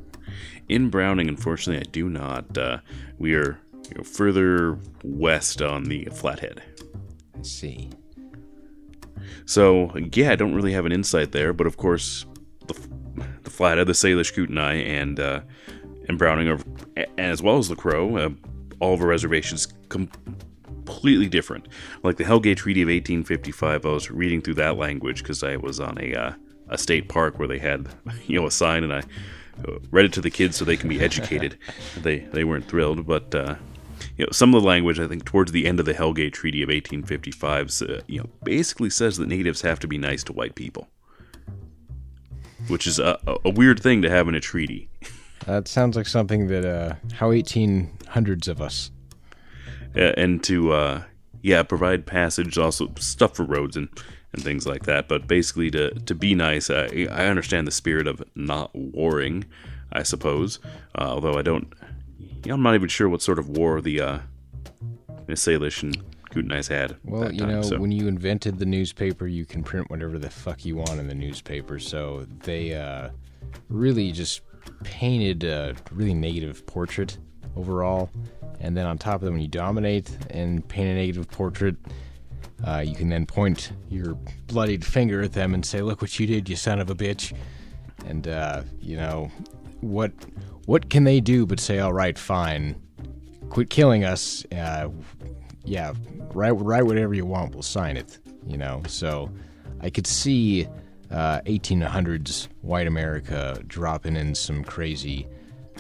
[0.69, 2.59] In Browning, unfortunately, I do not.
[2.59, 2.79] Uh,
[3.19, 3.59] we are
[3.89, 6.63] you know, further west on the Flathead.
[7.39, 7.91] I see.
[9.45, 12.27] So yeah, I don't really have an insight there, but of course,
[12.67, 12.75] the,
[13.43, 15.41] the Flathead, the Salish Kootenai, and uh,
[16.09, 16.59] and Browning are,
[17.19, 18.31] as well as the Crow, uh,
[18.81, 21.69] all of our reservations completely different.
[22.03, 25.81] Like the Hellgate Treaty of 1855, I was reading through that language because I was
[25.81, 26.33] on a uh,
[26.69, 27.89] a state park where they had
[28.27, 28.99] you know a sign, and I
[29.67, 31.59] uh, read it to the kids so they can be educated.
[32.03, 33.57] they they weren't thrilled, but uh,
[34.17, 36.63] you know some of the language I think towards the end of the Hellgate Treaty
[36.63, 40.55] of 1855, uh, you know, basically says that natives have to be nice to white
[40.55, 40.89] people,
[42.69, 44.89] which is a, a weird thing to have in a treaty.
[45.45, 48.91] That sounds like something that uh, how 1800s of us
[49.95, 51.03] and to uh,
[51.43, 53.89] yeah provide passage, also stuff for roads and
[54.33, 55.09] and things like that.
[55.09, 59.45] But basically, to to be nice, I I understand the spirit of not warring,
[59.93, 60.59] I suppose.
[60.95, 61.73] Uh, although I don't,
[62.51, 64.19] I'm not even sure what sort of war the uh,
[65.29, 65.97] Salish and
[66.31, 66.97] Kootenais had.
[67.05, 67.79] Well, you time, know, so.
[67.79, 71.15] when you invented the newspaper, you can print whatever the fuck you want in the
[71.15, 71.79] newspaper.
[71.79, 73.11] So they uh,
[73.69, 74.43] really just
[74.85, 77.19] painted a really negative portrait
[77.57, 78.11] overall.
[78.61, 81.77] And then on top of that, when you dominate and paint a negative portrait,
[82.67, 84.15] uh, you can then point your
[84.47, 87.35] bloodied finger at them and say, "Look what you did, you son of a bitch."
[88.07, 89.31] And uh, you know
[89.81, 90.13] what?
[90.67, 92.77] What can they do but say, "All right, fine,
[93.49, 94.89] quit killing us." Uh,
[95.65, 95.95] yeah,
[96.35, 97.55] write write whatever you want.
[97.55, 98.19] We'll sign it.
[98.47, 98.83] You know.
[98.87, 99.31] So
[99.81, 100.67] I could see
[101.11, 105.27] uh, 1800s white America dropping in some crazy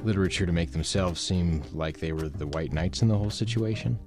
[0.03, 3.99] literature to make themselves seem like they were the white knights in the whole situation?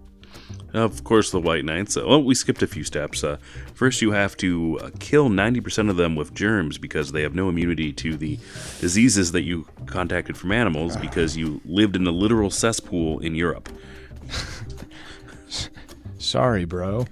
[0.74, 1.98] Of course, the White Knights.
[1.98, 3.24] Uh, well, we skipped a few steps.
[3.24, 3.38] Uh,
[3.74, 7.50] first, you have to uh, kill 90% of them with germs because they have no
[7.50, 8.38] immunity to the
[8.80, 13.68] diseases that you contacted from animals because you lived in a literal cesspool in Europe.
[16.20, 17.08] Sorry, bro.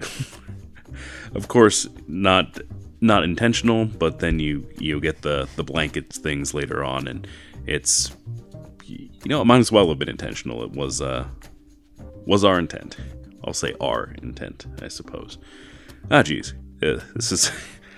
[1.34, 2.58] of course, not
[3.00, 7.26] not intentional, but then you you get the the blankets things later on, and
[7.66, 8.10] it's
[8.84, 10.64] you know it might as well have been intentional.
[10.64, 11.28] It was uh
[12.26, 12.96] was our intent.
[13.44, 15.38] I'll say our intent, I suppose.
[16.10, 17.50] Ah, geez, uh, this is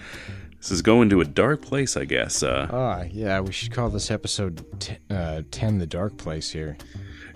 [0.59, 2.43] this is going to a dark place, I guess.
[2.43, 6.77] Uh, ah, yeah, we should call this episode t- uh, ten the dark place here.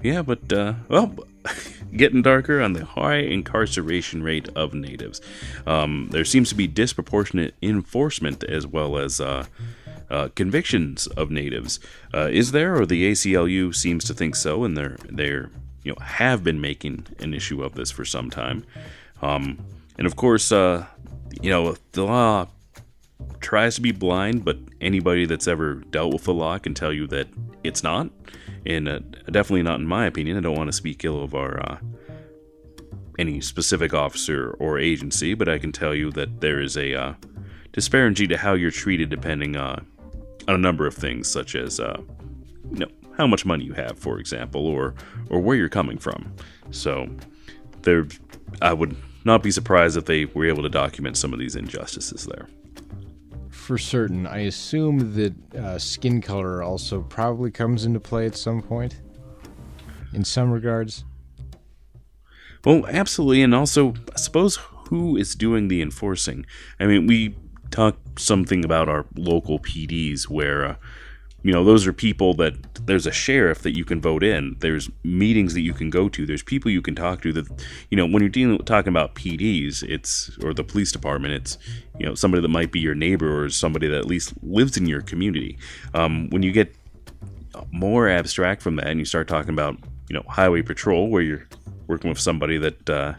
[0.03, 1.17] Yeah, but uh, well,
[1.97, 5.21] getting darker on the high incarceration rate of natives.
[5.67, 9.47] Um, there seems to be disproportionate enforcement as well as uh,
[10.11, 11.81] uh, convictions of natives.
[12.15, 15.51] Uh, is there, or the ACLU seems to think so, and they're they're
[15.87, 18.65] you know have been making an issue of this for some time.
[19.23, 19.65] Um,
[19.97, 20.85] and of course, uh,
[21.41, 22.49] you know the law
[23.41, 27.07] tries to be blind, but anybody that's ever dealt with the law can tell you
[27.07, 27.29] that
[27.63, 28.11] it's not,
[28.67, 28.99] and uh,
[29.31, 30.37] definitely not in my opinion.
[30.37, 31.79] I don't want to speak ill of our uh,
[33.17, 37.15] any specific officer or agency, but I can tell you that there is a uh,
[37.73, 39.81] disparity to how you're treated depending uh,
[40.49, 42.01] on a number of things, such as uh,
[42.73, 44.95] you know how much money you have, for example, or
[45.31, 46.33] or where you're coming from.
[46.71, 47.09] So
[47.83, 48.07] there,
[48.61, 52.27] I would not be surprised if they were able to document some of these injustices
[52.27, 52.49] there.
[53.51, 58.63] For certain, I assume that uh, skin color also probably comes into play at some
[58.63, 59.01] point.
[60.13, 61.05] In some regards.
[62.65, 64.59] Well, absolutely, and also I suppose
[64.89, 66.47] who is doing the enforcing?
[66.79, 67.37] I mean, we
[67.71, 70.65] talked something about our local PDs where.
[70.65, 70.77] Uh,
[71.43, 74.57] you know those are people that there's a sheriff that you can vote in.
[74.61, 76.27] There's meetings that you can go to.
[76.27, 77.47] There's people you can talk to that
[77.91, 81.59] you know when you're dealing talking about pds it's or the police department it's
[81.99, 84.87] you know somebody that might be your neighbor or somebody that at least lives in
[84.87, 85.59] your community.
[85.95, 86.75] Um, when you get
[87.71, 89.77] more abstract from that and you start talking about
[90.09, 91.47] you know highway patrol where you're
[91.87, 93.15] working with somebody that uh,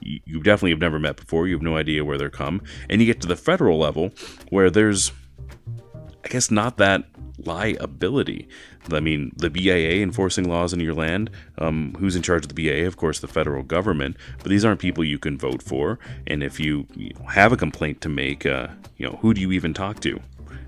[0.00, 1.46] you, you definitely have never met before.
[1.46, 2.62] You have no idea where they're come.
[2.88, 4.10] And you get to the federal level
[4.50, 5.12] where there's
[6.28, 7.04] I guess not that
[7.38, 8.48] liability.
[8.92, 11.30] I mean, the BIA enforcing laws in your land.
[11.56, 12.86] Um, who's in charge of the BIA?
[12.86, 14.18] Of course, the federal government.
[14.36, 15.98] But these aren't people you can vote for.
[16.26, 18.68] And if you, you know, have a complaint to make, uh,
[18.98, 20.20] you know, who do you even talk to?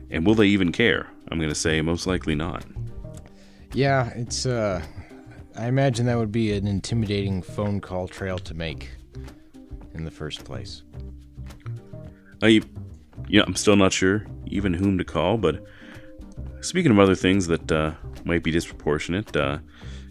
[0.08, 1.08] And will they even care?
[1.30, 2.64] I'm going to say most likely not.
[3.74, 4.46] Yeah, it's.
[4.46, 4.82] Uh,
[5.58, 8.88] I imagine that would be an intimidating phone call trail to make
[9.92, 10.84] in the first place.
[12.42, 12.62] I, you
[13.28, 15.64] know, I'm still not sure even whom to call, but
[16.60, 17.92] Speaking of other things that uh,
[18.24, 19.58] might be disproportionate, uh,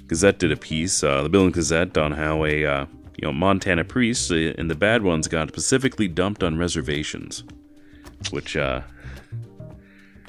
[0.07, 2.85] Gazette did a piece, uh, the Billings Gazette, on how a uh,
[3.17, 7.43] you know Montana priest and uh, the bad ones got specifically dumped on reservations,
[8.31, 8.81] which uh,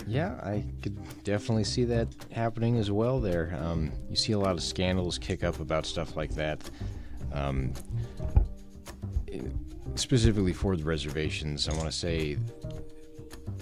[0.07, 3.19] yeah, I could definitely see that happening as well.
[3.19, 6.69] There, um, you see a lot of scandals kick up about stuff like that.
[7.33, 7.73] Um,
[9.95, 12.37] specifically for the reservations, I want to say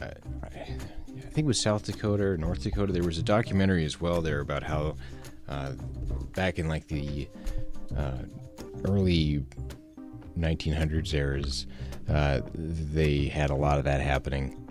[0.03, 0.07] uh,
[0.49, 2.93] I think it was South Dakota or North Dakota.
[2.93, 4.97] There was a documentary as well there about how
[5.49, 5.73] uh,
[6.35, 7.29] back in like the
[7.97, 8.19] uh,
[8.85, 9.45] early
[10.39, 11.66] 1900s eras,
[12.09, 14.64] uh, they had a lot of that happening.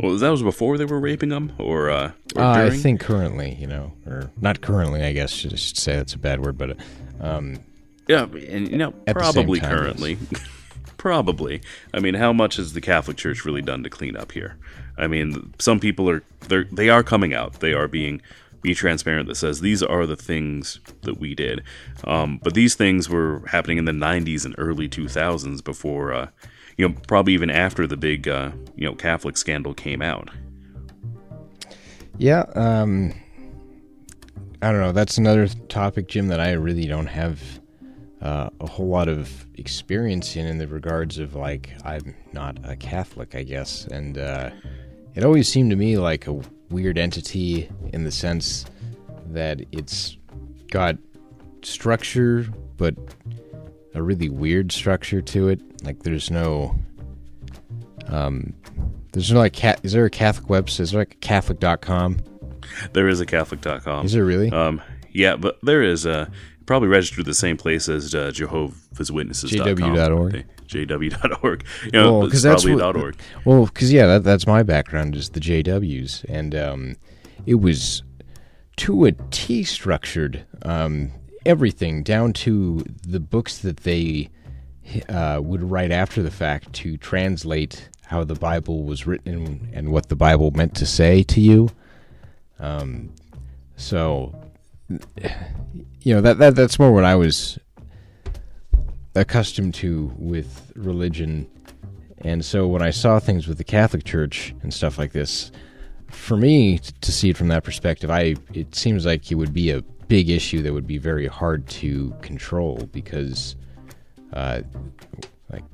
[0.00, 3.56] Well, that was before they were raping them, or, uh, or uh, I think currently,
[3.58, 5.02] you know, or not currently.
[5.02, 6.76] I guess should say that's a bad word, but
[7.20, 7.58] um,
[8.08, 10.18] yeah, and you know, probably currently.
[10.96, 11.62] Probably.
[11.94, 14.56] I mean, how much has the Catholic Church really done to clean up here?
[14.96, 17.60] I mean, some people are they they are coming out.
[17.60, 18.20] They are being
[18.62, 21.62] be transparent that says these are the things that we did.
[22.04, 26.28] Um, but these things were happening in the 90s and early 2000s before, uh,
[26.76, 30.30] you know, probably even after the big, uh, you know, Catholic scandal came out.
[32.16, 32.46] Yeah.
[32.54, 33.14] Um,
[34.60, 34.92] I don't know.
[34.92, 37.60] That's another topic, Jim, that I really don't have
[38.20, 42.76] uh, a whole lot of experience in in the regards of like I'm not a
[42.76, 44.50] Catholic, I guess, and uh,
[45.14, 46.40] it always seemed to me like a
[46.70, 48.64] weird entity in the sense
[49.28, 50.16] that it's
[50.70, 50.96] got
[51.62, 52.46] structure,
[52.76, 52.94] but
[53.94, 55.60] a really weird structure to it.
[55.84, 56.76] Like there's no,
[58.08, 58.52] um,
[59.12, 59.80] there's no like cat.
[59.82, 60.80] Is there a Catholic website?
[60.80, 62.18] Is there like a Catholic.com?
[62.92, 64.06] There is a Catholic.com.
[64.06, 64.50] Is there really?
[64.50, 66.30] Um, yeah, but there is a
[66.68, 69.50] probably registered the same place as uh, Jehovah's Witnesses.
[69.50, 70.44] JW.org.
[70.66, 71.64] JW.org.
[71.84, 73.16] You know, well, that's probably what, .org.
[73.46, 76.96] Well, because yeah, that, that's my background is the JWs, and um,
[77.46, 78.02] it was
[78.76, 80.44] to a T structured.
[80.62, 81.12] Um,
[81.46, 84.28] everything down to the books that they
[85.08, 90.10] uh, would write after the fact to translate how the Bible was written and what
[90.10, 91.70] the Bible meant to say to you.
[92.58, 93.14] Um,
[93.76, 94.34] so
[96.08, 97.58] you know that that that's more what I was
[99.14, 101.46] accustomed to with religion.
[102.22, 105.52] And so when I saw things with the Catholic Church and stuff like this,
[106.10, 109.70] for me to see it from that perspective, I it seems like it would be
[109.70, 113.56] a big issue that would be very hard to control because,
[114.32, 114.62] uh,
[115.52, 115.64] like,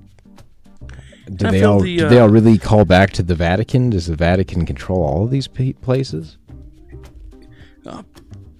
[1.36, 3.90] do they all the, uh, do they all really call back to the Vatican?
[3.90, 6.38] Does the Vatican control all of these places?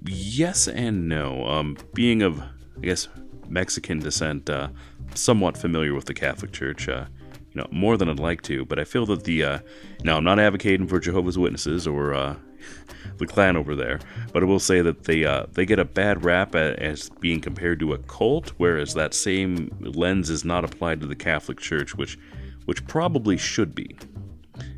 [0.07, 1.47] Yes and no.
[1.47, 3.09] Um, being of, I guess,
[3.49, 4.69] Mexican descent, uh,
[5.15, 6.89] somewhat familiar with the Catholic Church.
[6.89, 7.07] Uh,
[7.53, 9.45] you know, more than I'd like to, but I feel that the.
[9.45, 9.59] Uh,
[10.03, 12.37] now, I'm not advocating for Jehovah's Witnesses or uh,
[13.19, 14.01] the Klan over there,
[14.33, 17.79] but I will say that they uh, they get a bad rap as being compared
[17.81, 22.19] to a cult, whereas that same lens is not applied to the Catholic Church, which
[22.67, 23.97] which probably should be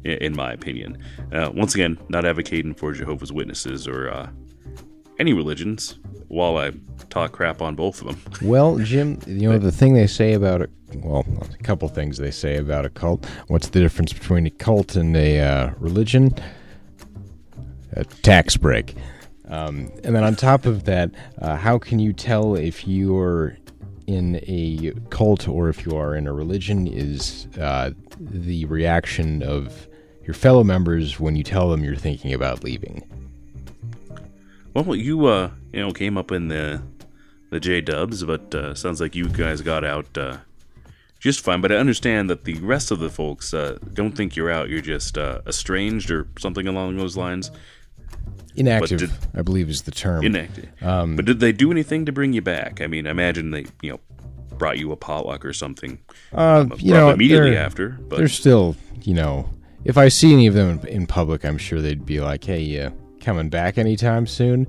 [0.05, 0.99] in my opinion.
[1.33, 4.31] Uh, once again, not advocating for Jehovah's Witnesses or uh,
[5.19, 5.99] any religions
[6.29, 6.73] while I
[7.11, 8.21] talk crap on both of them.
[8.43, 12.31] Well, Jim, you know, the thing they say about it, well, a couple things they
[12.31, 13.25] say about a cult.
[13.49, 16.35] What's the difference between a cult and a uh, religion?
[17.93, 18.95] A tax break.
[19.49, 21.11] Um, and then on top of that,
[21.41, 23.57] uh, how can you tell if you're
[24.07, 29.89] in a cult or if you are in a religion is uh, the reaction of
[30.25, 33.05] your fellow members when you tell them you're thinking about leaving.
[34.85, 36.83] Well, you uh, you know, came up in the
[37.51, 40.39] the J Dubs, but uh, sounds like you guys got out uh,
[41.19, 41.61] just fine.
[41.61, 44.69] But I understand that the rest of the folks uh, don't think you're out.
[44.69, 47.51] You're just uh, estranged or something along those lines.
[48.55, 50.25] Inactive, did- I believe, is the term.
[50.25, 50.69] Inactive.
[50.83, 52.81] Um, but did they do anything to bring you back?
[52.81, 54.01] I mean, I imagine they, you know,
[54.57, 55.99] brought you a potluck or something.
[56.33, 57.91] uh, uh, you know, immediately after.
[58.09, 59.51] But they're still, you know,
[59.85, 62.93] if I see any of them in public, I'm sure they'd be like, "Hey, you
[63.27, 64.67] coming back anytime soon?"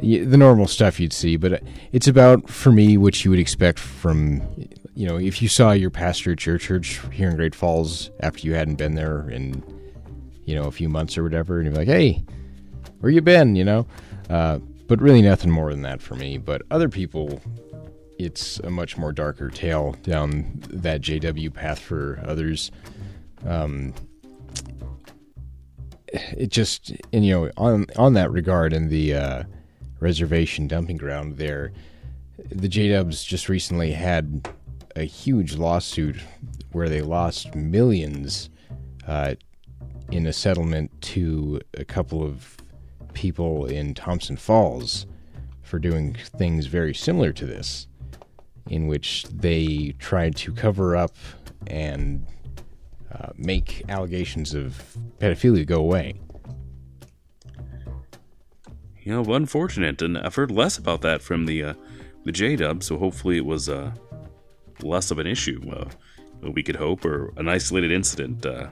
[0.00, 4.40] The normal stuff you'd see, but it's about for me what you would expect from,
[4.94, 8.46] you know, if you saw your pastor at your church here in Great Falls after
[8.46, 9.62] you hadn't been there in,
[10.46, 12.24] you know, a few months or whatever, and you're like, "Hey,
[13.00, 13.86] where you been?" You know,
[14.30, 16.38] uh, but really nothing more than that for me.
[16.38, 17.40] But other people,
[18.18, 22.70] it's a much more darker tale down that JW path for others.
[23.46, 23.92] Um,
[26.12, 29.42] it just and you know on on that regard in the uh,
[30.00, 31.72] reservation dumping ground there,
[32.50, 34.48] the J Dubs just recently had
[34.96, 36.16] a huge lawsuit
[36.72, 38.50] where they lost millions
[39.06, 39.34] uh,
[40.10, 42.56] in a settlement to a couple of
[43.12, 45.06] people in Thompson Falls
[45.62, 47.86] for doing things very similar to this,
[48.68, 51.14] in which they tried to cover up
[51.66, 52.26] and
[53.14, 54.82] uh, make allegations of
[55.18, 56.14] pedophilia go away.
[59.02, 61.74] you know, unfortunate, and I've heard less about that from the uh,
[62.24, 62.82] the J Dub.
[62.82, 63.92] So hopefully, it was uh,
[64.82, 65.60] less of an issue.
[65.70, 68.68] Uh, we could hope, or an isolated incident, uh,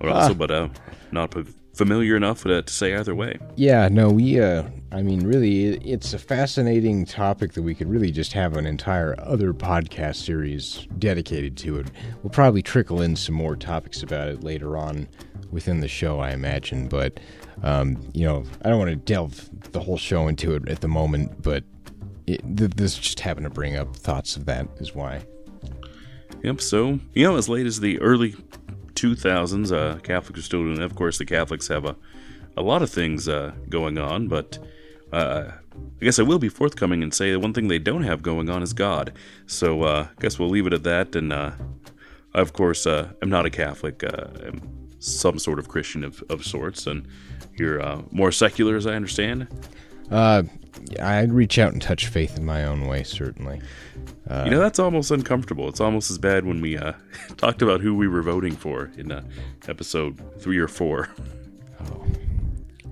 [0.00, 0.68] or also, but uh,
[1.10, 1.34] not
[1.80, 3.38] familiar enough to, to say either way.
[3.56, 8.10] Yeah, no, we, uh, I mean, really, it's a fascinating topic that we could really
[8.10, 11.86] just have an entire other podcast series dedicated to it.
[12.22, 15.08] We'll probably trickle in some more topics about it later on
[15.50, 16.86] within the show, I imagine.
[16.86, 17.18] But,
[17.62, 20.88] um, you know, I don't want to delve the whole show into it at the
[20.88, 21.64] moment, but
[22.26, 25.22] it, th- this just happened to bring up thoughts of that, is why.
[26.42, 26.60] Yep.
[26.60, 28.34] So you know, as late as the early
[29.00, 30.84] 2000s, uh, Catholics are still doing that.
[30.84, 31.96] Of course, the Catholics have a
[32.56, 34.58] a lot of things uh, going on, but
[35.12, 35.52] uh,
[36.00, 38.50] I guess I will be forthcoming and say the one thing they don't have going
[38.50, 39.12] on is God.
[39.46, 41.16] So uh, I guess we'll leave it at that.
[41.16, 41.52] And uh,
[42.34, 44.04] I, of course, uh, I'm not a Catholic.
[44.04, 47.08] Uh, I'm some sort of Christian of, of sorts, and
[47.56, 49.48] you're uh, more secular, as I understand.
[50.10, 50.42] Uh,
[51.00, 53.60] I'd reach out and touch faith in my own way, certainly.
[54.44, 55.68] you know, that's almost uncomfortable.
[55.68, 56.92] It's almost as bad when we uh,
[57.36, 59.22] talked about who we were voting for in uh,
[59.68, 61.08] episode three or four.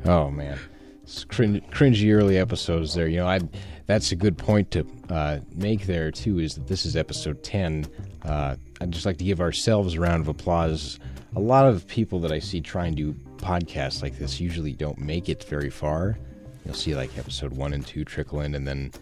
[0.05, 0.59] Oh man,
[1.03, 3.09] it's cringe, cringy early episodes there.
[3.09, 3.41] You know, I
[3.87, 6.39] that's a good point to uh, make there too.
[6.39, 7.87] Is that this is episode ten?
[8.25, 10.99] Uh, I'd just like to give ourselves a round of applause.
[11.37, 14.99] A lot of people that I see try and do podcasts like this usually don't
[14.99, 16.19] make it very far.
[16.65, 18.93] You'll see like episode one and two trickle in, and then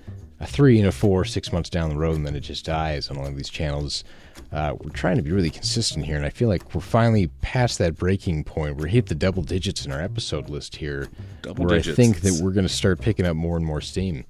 [0.41, 3.11] a three and a four six months down the road, and then it just dies
[3.11, 4.05] on one of these channels.
[4.53, 7.79] Uh, we're trying to be really consistent here, and I feel like we're finally past
[7.79, 8.77] that breaking point.
[8.77, 11.09] We're hit the double digits in our episode list here,
[11.43, 11.99] Double where digits.
[11.99, 14.25] I think that we're going to start picking up more and more steam.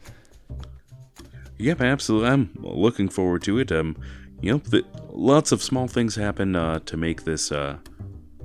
[1.59, 2.29] Yep, absolutely.
[2.29, 3.73] I'm looking forward to it.
[3.73, 3.97] Um,
[4.41, 7.79] you know, the, lots of small things happen uh, to make this uh,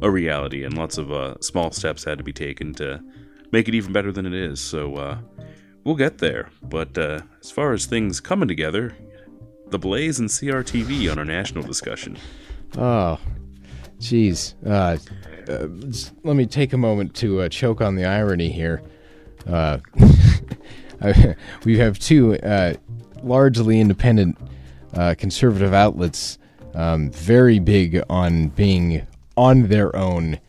[0.01, 3.03] a reality, and lots of uh, small steps had to be taken to
[3.51, 4.59] make it even better than it is.
[4.59, 5.17] So uh,
[5.83, 6.49] we'll get there.
[6.63, 8.95] But uh, as far as things coming together,
[9.69, 12.17] the Blaze and CRTV on our national discussion.
[12.77, 13.19] Oh,
[13.99, 14.53] jeez.
[14.65, 14.97] Uh,
[15.51, 18.81] uh, let's- me take a moment to uh, choke on the irony here.
[19.47, 19.79] Uh,
[21.65, 22.37] we have two
[23.23, 24.37] largely independent
[25.17, 26.37] conservative outlets,
[26.75, 30.39] um, very big on being on their own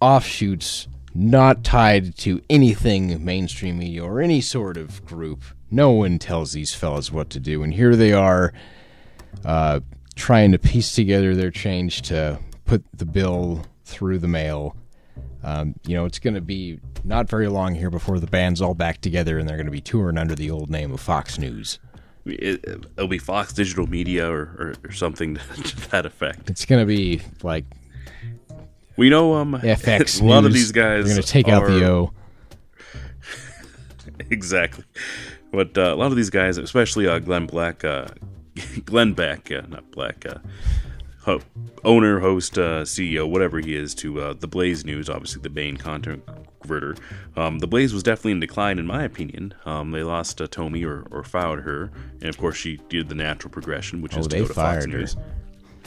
[0.00, 5.42] offshoots, not tied to anything mainstream media or any sort of group.
[5.70, 8.52] No one tells these fellas what to do, and here they are
[9.44, 9.80] uh,
[10.14, 14.76] trying to piece together their change to put the bill through the mail.
[15.42, 18.74] Um, you know, it's going to be not very long here before the band's all
[18.74, 21.78] back together and they're going to be touring under the old name of Fox News.
[22.24, 26.50] It, it'll be Fox Digital Media or, or, or something to that effect.
[26.50, 27.64] It's going to be like
[28.96, 30.20] We know um FX.
[30.22, 32.12] a lot of these guys going to take out the O.
[34.30, 34.84] exactly.
[35.52, 38.08] But uh, a lot of these guys, especially uh, Glenn Black, uh,
[38.84, 40.38] Glenn Beck, uh, not Black, uh,
[41.22, 41.40] ho-
[41.84, 45.76] owner, host, uh, CEO, whatever he is, to uh, the Blaze News, obviously the main
[45.76, 46.24] content
[46.60, 46.96] converter.
[47.36, 49.54] Um, the Blaze was definitely in decline, in my opinion.
[49.64, 51.90] Um, they lost uh, Tomi or, or fired her,
[52.20, 54.54] and of course she did the natural progression, which is Oh, to they go to
[54.54, 54.90] Fox her.
[54.90, 55.16] News.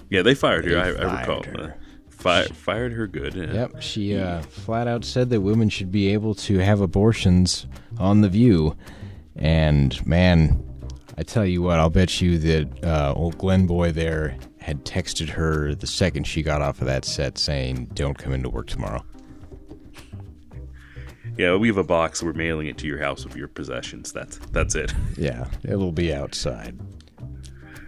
[0.09, 0.71] Yeah, they fired her.
[0.71, 1.43] They I, I recall.
[1.43, 1.75] her.
[2.19, 3.37] Fi- fired her good.
[3.37, 7.65] Uh, Yep, she uh, flat out said that women should be able to have abortions
[7.97, 8.75] on The View.
[9.35, 10.61] And man,
[11.17, 15.29] I tell you what, I'll bet you that uh, old Glenn Boy there had texted
[15.29, 19.03] her the second she got off of that set saying, "Don't come into work tomorrow."
[21.37, 22.21] Yeah, we have a box.
[22.21, 24.11] We're mailing it to your house with your possessions.
[24.11, 24.93] That's that's it.
[25.17, 26.77] Yeah, it'll be outside.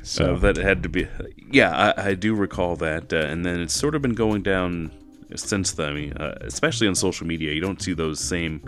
[0.03, 1.07] So uh, that had to be.
[1.51, 4.91] Yeah, I, I do recall that, uh, and then it's sort of been going down
[5.35, 5.89] since then.
[5.89, 8.61] I mean, uh, especially on social media, you don't see those same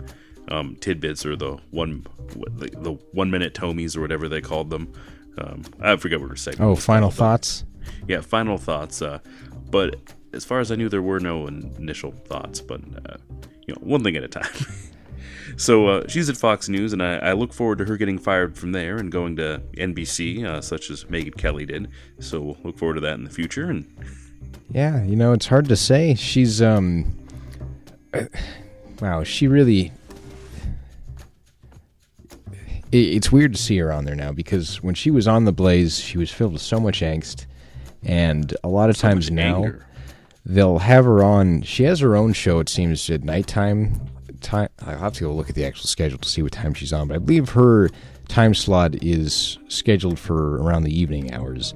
[0.48, 4.92] um, tidbits or the one the, the, one minute tomies or whatever they called them.
[5.38, 6.58] Um, I forget what we're saying.
[6.60, 7.64] Oh, final thoughts.
[8.06, 9.02] Yeah, final thoughts.
[9.02, 9.18] Uh,
[9.70, 9.96] but
[10.32, 12.60] as far as I knew, there were no initial thoughts.
[12.60, 13.16] But uh,
[13.66, 14.50] you know, one thing at a time.
[15.56, 18.56] so uh, she's at Fox News, and I, I, look forward to her getting fired
[18.56, 21.88] from there and going to NBC, uh, such as Megyn Kelly did.
[22.18, 23.70] So we'll look forward to that in the future.
[23.70, 23.86] And
[24.70, 26.14] yeah, you know, it's hard to say.
[26.14, 27.16] She's um,
[28.12, 28.24] uh,
[29.00, 29.92] wow, she really.
[32.92, 35.98] It's weird to see her on there now because when she was on the Blaze,
[35.98, 37.46] she was filled with so much angst,
[38.04, 39.56] and a lot of so times now.
[39.56, 39.86] Anger
[40.46, 41.62] they'll have her on.
[41.62, 42.58] She has her own show.
[42.60, 44.00] It seems at nighttime.
[44.44, 44.68] Time.
[44.86, 47.08] I'll have to go look at the actual schedule to see what time she's on.
[47.08, 47.88] But I believe her
[48.28, 51.74] time slot is scheduled for around the evening hours,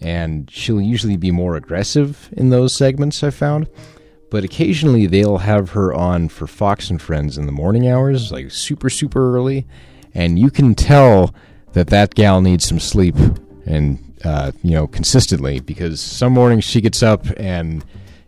[0.00, 3.22] and she'll usually be more aggressive in those segments.
[3.22, 3.68] I found.
[4.30, 8.50] But occasionally they'll have her on for Fox and Friends in the morning hours, like
[8.50, 9.66] super super early,
[10.14, 11.34] and you can tell
[11.72, 13.16] that that gal needs some sleep
[13.66, 17.84] and uh, you know consistently because some mornings she gets up and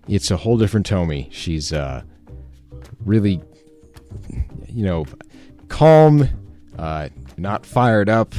[0.09, 1.29] it's a whole different Tomi.
[1.33, 2.03] She's uh,
[3.05, 3.43] really,
[4.69, 5.07] you know,
[5.69, 6.29] calm,
[6.79, 8.35] uh, not fired up.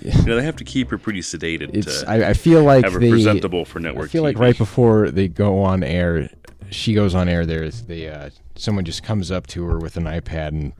[0.00, 1.74] You know, they have to keep her pretty sedated.
[1.74, 4.06] It's, I, I, feel like have her they, presentable for network.
[4.06, 4.26] I feel TV.
[4.26, 6.28] like right before they go on air,
[6.70, 7.46] she goes on air.
[7.46, 10.72] There's the uh, someone just comes up to her with an iPad and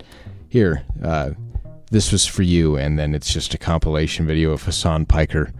[0.48, 1.30] here, uh,
[1.90, 5.52] this was for you, and then it's just a compilation video of Hasan Piker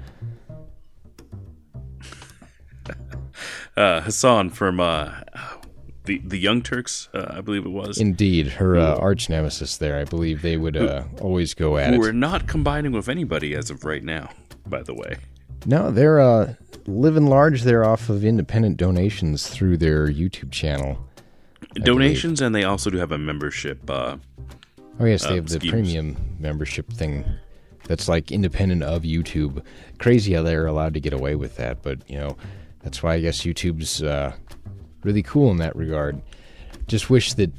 [3.76, 5.12] uh, Hasan from uh,
[6.04, 7.98] the the Young Turks, uh, I believe it was.
[7.98, 9.98] Indeed, her uh, arch nemesis there.
[9.98, 12.08] I believe they would uh, always go at who it.
[12.08, 14.30] are not combining with anybody as of right now.
[14.66, 15.16] By the way,
[15.66, 16.54] no, they're uh,
[16.86, 17.62] living large.
[17.62, 20.98] They're off of independent donations through their YouTube channel.
[21.74, 23.88] Donations, and they also do have a membership.
[23.88, 24.16] Uh,
[25.00, 25.70] oh yes, they have the schemes.
[25.70, 27.24] premium membership thing.
[27.86, 29.64] That's like independent of YouTube.
[29.98, 32.36] Crazy how they're allowed to get away with that, but you know
[32.82, 34.32] that's why I guess YouTube's uh,
[35.02, 36.20] really cool in that regard.
[36.86, 37.50] Just wish that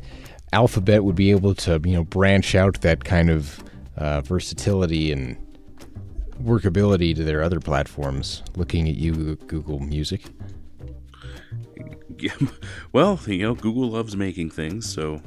[0.51, 3.63] Alphabet would be able to, you know, branch out that kind of
[3.97, 5.37] uh, versatility and
[6.43, 8.43] workability to their other platforms.
[8.55, 10.21] Looking at you, Google Music.
[12.19, 12.35] Yeah,
[12.91, 15.21] well, you know, Google loves making things, so,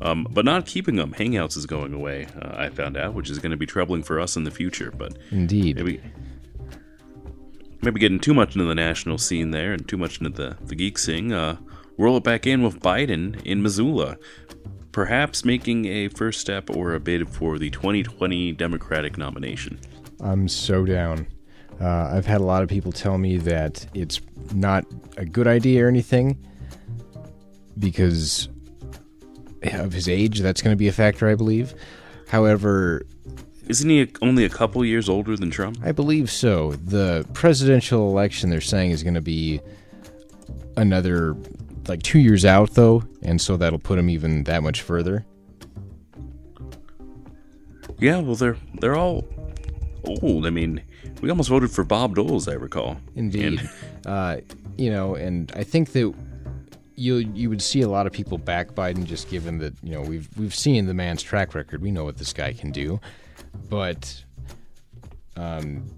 [0.00, 1.12] um, but not keeping them.
[1.12, 2.26] Hangouts is going away.
[2.40, 4.90] Uh, I found out, which is going to be troubling for us in the future.
[4.90, 6.00] But indeed, maybe
[7.82, 10.74] maybe getting too much into the national scene there and too much into the, the
[10.74, 11.56] geek scene, uh,
[11.96, 14.16] roll it back in with Biden in Missoula,
[14.92, 19.78] perhaps making a first step or a bid for the 2020 Democratic nomination.
[20.20, 21.26] I'm so down.
[21.80, 24.20] Uh, I've had a lot of people tell me that it's
[24.52, 24.84] not
[25.16, 26.44] a good idea or anything
[27.78, 28.48] because
[29.62, 30.40] of his age.
[30.40, 31.74] That's going to be a factor, I believe.
[32.28, 33.02] However,
[33.68, 35.78] isn't he only a couple years older than Trump?
[35.82, 36.72] I believe so.
[36.72, 39.60] The presidential election they're saying is going to be
[40.76, 41.36] another
[41.86, 45.26] like 2 years out though, and so that'll put him even that much further.
[47.98, 49.24] Yeah, well they're they're all
[50.22, 50.46] old.
[50.46, 50.82] I mean,
[51.20, 52.96] we almost voted for Bob Dole, as I recall.
[53.16, 53.60] Indeed.
[53.60, 53.70] And,
[54.06, 54.36] uh,
[54.76, 56.14] you know, and I think that
[56.94, 60.00] you you would see a lot of people back Biden just given that you know
[60.00, 61.82] we've we've seen the man's track record.
[61.82, 63.00] We know what this guy can do
[63.68, 64.24] but
[65.36, 65.88] um,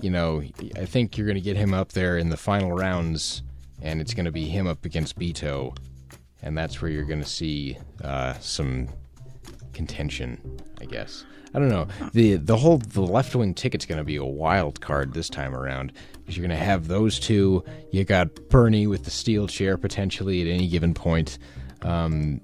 [0.00, 0.42] you know,
[0.76, 3.42] I think you're going to get him up there in the final rounds,
[3.80, 5.76] and it's going to be him up against Beto,
[6.42, 8.88] and that's where you're going to see uh, some
[9.72, 11.24] contention, I guess.
[11.54, 11.86] I don't know.
[12.12, 15.54] the The whole the left wing ticket's going to be a wild card this time
[15.54, 17.62] around because you're going to have those two.
[17.90, 21.38] You got Bernie with the steel chair potentially at any given point.
[21.82, 22.40] Um,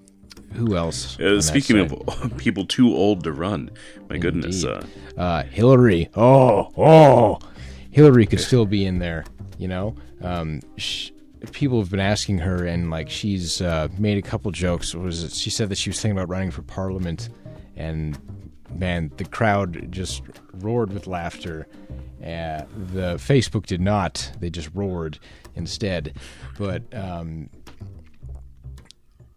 [0.55, 1.19] who else?
[1.21, 3.71] Uh, speaking of people too old to run,
[4.09, 4.21] my Indeed.
[4.21, 4.65] goodness.
[4.65, 4.85] Uh,
[5.17, 6.09] uh, Hillary.
[6.15, 7.39] Oh, oh.
[7.91, 9.25] Hillary could still be in there,
[9.59, 9.95] you know?
[10.23, 11.11] Um, sh-
[11.53, 14.95] people have been asking her, and like she's uh, made a couple jokes.
[14.95, 17.29] Was it, she said that she was thinking about running for parliament,
[17.77, 18.19] and
[18.75, 20.23] man, the crowd just
[20.55, 21.67] roared with laughter.
[22.21, 22.63] Uh,
[22.93, 25.19] the Facebook did not; they just roared
[25.55, 26.15] instead.
[26.59, 27.49] But um,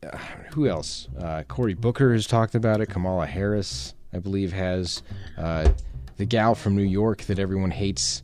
[0.03, 0.17] uh,
[0.53, 1.07] who else?
[1.19, 2.87] Uh, Cory Booker has talked about it.
[2.89, 5.03] Kamala Harris, I believe, has.
[5.37, 5.69] Uh,
[6.17, 8.21] the gal from New York that everyone hates,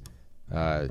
[0.51, 0.87] Uh,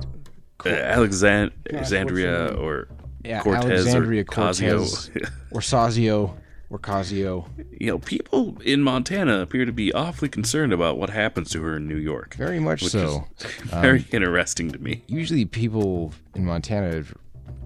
[0.65, 2.89] Uh, Alexand- Alexandria or
[3.25, 4.79] yeah, Cortez Alexandria or Casio.
[4.79, 5.11] Cortez
[5.53, 6.35] or Sazio
[6.71, 7.47] or Casio.
[7.79, 11.77] you know, people in Montana appear to be awfully concerned about what happens to her
[11.77, 12.35] in New York.
[12.35, 13.27] Very much which so.
[13.39, 15.03] is very interesting to me.
[15.07, 17.05] Usually, people in Montana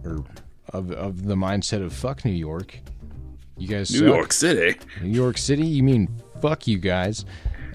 [0.05, 0.25] are
[0.73, 2.81] of of the mindset of "fuck New York."
[3.61, 4.07] You guys, New suck.
[4.07, 4.81] York City.
[5.03, 5.67] New York City.
[5.67, 6.09] You mean
[6.41, 7.27] fuck you guys?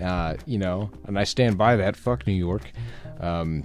[0.02, 1.96] Uh, you know, and I stand by that.
[1.96, 2.72] Fuck New York.
[3.20, 3.64] Um,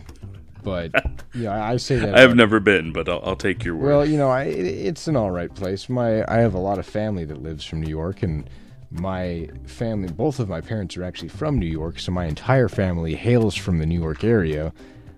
[0.62, 0.92] but
[1.34, 2.16] yeah, I say that.
[2.16, 3.86] I've never been, but I'll, I'll take your word.
[3.86, 5.88] Well, you know, I, it, it's an all right place.
[5.88, 8.48] My I have a lot of family that lives from New York, and
[8.90, 13.14] my family, both of my parents are actually from New York, so my entire family
[13.14, 14.72] hails from the New York area.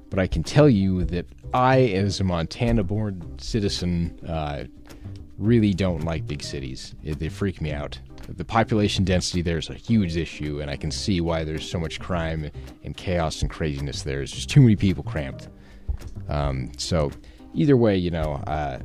[0.08, 4.64] But I can tell you that I, as a Montana-born citizen, uh,
[5.43, 6.94] really don't like big cities.
[7.02, 7.98] It, they freak me out.
[8.28, 11.78] The population density there is a huge issue, and I can see why there's so
[11.78, 12.51] much crime
[12.85, 14.19] and chaos and craziness there.
[14.19, 15.48] There's just too many people cramped.
[16.28, 17.10] Um, so,
[17.55, 18.78] either way, you know, uh,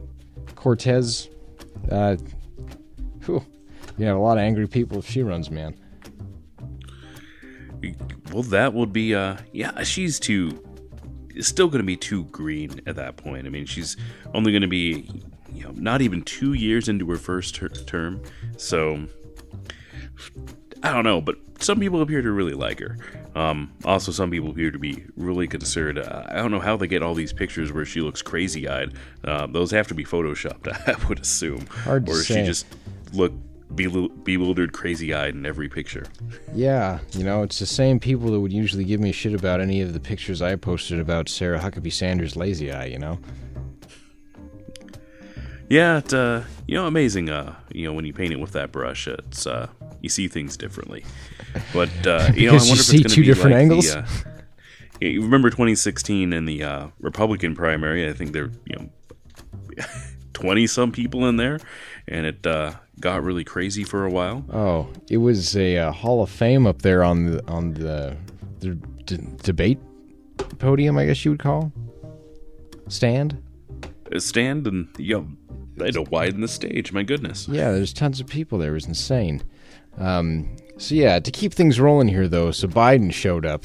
[0.56, 1.30] Cortez,
[1.92, 2.18] uh,
[3.26, 3.46] whew,
[3.98, 5.76] you have a lot of angry people if she runs, man.
[8.32, 10.64] well, that would be, uh, yeah, she's too,
[11.40, 13.46] still going to be too green at that point.
[13.46, 13.98] I mean, she's
[14.34, 15.10] only going to be,
[15.58, 18.22] you know, not even two years into her first ter- term.
[18.58, 19.08] So,
[20.84, 22.98] I don't know, but some people appear to really like her.
[23.36, 26.00] Um, also, some people appear to be really concerned.
[26.00, 28.94] Uh, I don't know how they get all these pictures where she looks crazy eyed.
[29.24, 31.66] Uh, those have to be photoshopped, I would assume.
[31.68, 32.42] Hard to or say.
[32.42, 32.66] she just
[33.14, 33.34] look
[33.74, 36.06] bewil- bewildered, crazy eyed in every picture.
[36.54, 39.82] Yeah, you know, it's the same people that would usually give me shit about any
[39.82, 43.20] of the pictures I posted about Sarah Huckabee Sanders' lazy eye, you know?
[45.70, 47.30] Yeah, it, uh, you know, amazing.
[47.30, 49.68] Uh, you know, when you paint it with that brush, it's uh,
[50.02, 51.04] you see things differently.
[51.74, 53.62] But uh, you know, I Because you wonder if see it's two be different like
[53.62, 53.92] angles?
[53.94, 54.06] The, uh,
[55.02, 58.10] you remember 2016 in the uh, Republican primary?
[58.10, 59.84] I think there, you know,
[60.34, 61.60] 20 some people in there,
[62.08, 64.46] and it uh, got really crazy for a while.
[64.52, 68.16] Oh, it was a uh, Hall of Fame up there on the on the,
[68.60, 68.76] the
[69.06, 69.80] d- debate
[70.60, 71.72] podium, I guess you would call
[72.88, 73.44] stand.
[74.14, 75.28] Uh, Stand and you know,
[75.78, 76.92] they had to widen the stage.
[76.92, 77.48] My goodness.
[77.48, 78.72] Yeah, there's tons of people there.
[78.72, 79.44] It was insane.
[79.98, 83.64] Um, so yeah, to keep things rolling here, though, so Biden showed up.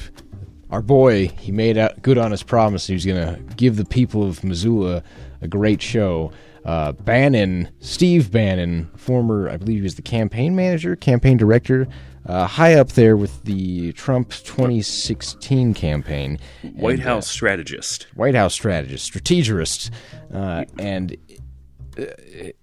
[0.70, 2.86] Our boy, he made out good on his promise.
[2.86, 5.02] He was going to give the people of Missoula
[5.42, 6.32] a great show.
[6.64, 11.88] Uh, Bannon, Steve Bannon, former, I believe he was the campaign manager, campaign director,
[12.24, 16.38] uh, high up there with the Trump 2016 campaign.
[16.74, 18.06] White And, uh, House strategist.
[18.14, 19.90] White House strategist, strategist,
[20.32, 21.31] uh, and uh,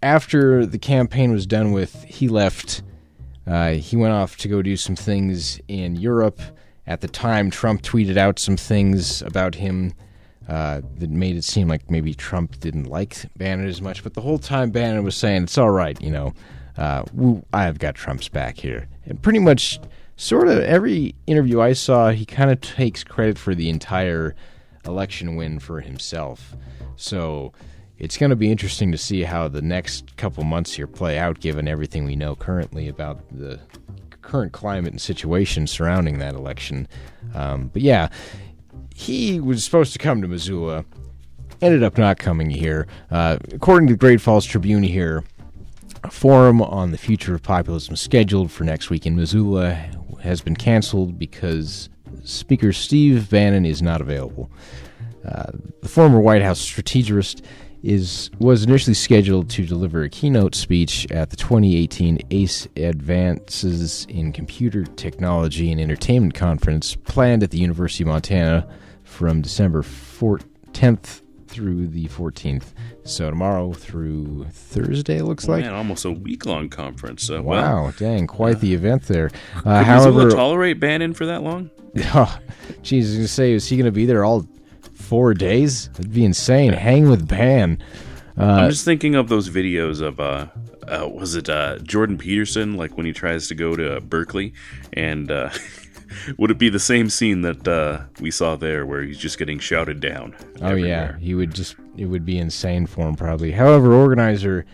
[0.01, 2.83] after the campaign was done with, he left.
[3.45, 6.41] Uh, he went off to go do some things in Europe.
[6.85, 9.93] At the time, Trump tweeted out some things about him
[10.47, 14.03] uh, that made it seem like maybe Trump didn't like Bannon as much.
[14.03, 16.33] But the whole time, Bannon was saying, "It's all right, you know,
[16.77, 17.03] uh,
[17.53, 19.79] I've got Trump's back here." And pretty much,
[20.15, 24.35] sort of every interview I saw, he kind of takes credit for the entire
[24.85, 26.55] election win for himself.
[26.95, 27.53] So
[27.99, 31.39] it's going to be interesting to see how the next couple months here play out,
[31.39, 33.59] given everything we know currently about the
[34.21, 36.87] current climate and situation surrounding that election.
[37.33, 38.09] Um, but yeah,
[38.95, 40.85] he was supposed to come to Missoula,
[41.61, 42.87] ended up not coming here.
[43.11, 45.23] Uh, according to the Great Falls Tribune here,
[46.03, 49.73] a forum on the future of populism scheduled for next week in Missoula
[50.21, 51.89] has been canceled because
[52.23, 54.49] Speaker Steve Bannon is not available.
[55.25, 55.51] Uh,
[55.81, 57.43] the former White House strategist
[57.83, 64.31] is was initially scheduled to deliver a keynote speech at the 2018 ACE Advances in
[64.33, 68.67] Computer Technology and Entertainment conference planned at the University of Montana
[69.03, 72.73] from December 4th, 10th through the 14th.
[73.03, 75.63] So tomorrow through Thursday, it looks like.
[75.65, 77.29] Man, almost a week long conference.
[77.29, 79.31] Uh, Well, Wow, dang, quite the event there.
[79.65, 81.71] Uh, however, tolerate Bannon for that long?
[82.13, 82.37] Oh,
[82.83, 84.47] geez, I was gonna say, is he gonna be there all
[85.09, 85.89] four days?
[85.89, 86.71] That'd be insane.
[86.71, 87.81] Hang with Ban.
[88.37, 90.47] Uh, I'm just thinking of those videos of uh,
[90.87, 94.53] uh was it uh Jordan Peterson like when he tries to go to Berkeley
[94.93, 95.49] and uh
[96.37, 99.57] would it be the same scene that uh we saw there where he's just getting
[99.57, 100.35] shouted down?
[100.61, 103.51] oh yeah, he would just it would be insane for him probably.
[103.51, 104.65] However, organizer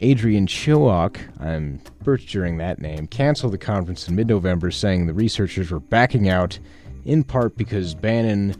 [0.00, 5.80] Adrian Chillock, I'm butchering that name, canceled the conference in mid-November, saying the researchers were
[5.80, 6.58] backing out,
[7.06, 8.54] in part because Bannon.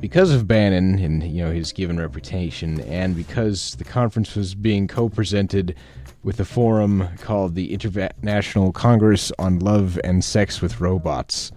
[0.00, 4.86] Because of Bannon and you know his given reputation, and because the conference was being
[4.86, 5.74] co-presented
[6.22, 11.52] with a forum called the International Congress on Love and Sex with Robots.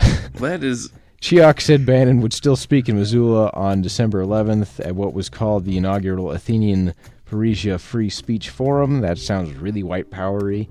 [0.34, 5.12] That is Cheok said Bannon would still speak in Missoula on December 11th at what
[5.12, 6.94] was called the inaugural Athenian
[7.26, 9.00] Parrhesia Free Speech Forum.
[9.00, 10.68] That sounds really white powery.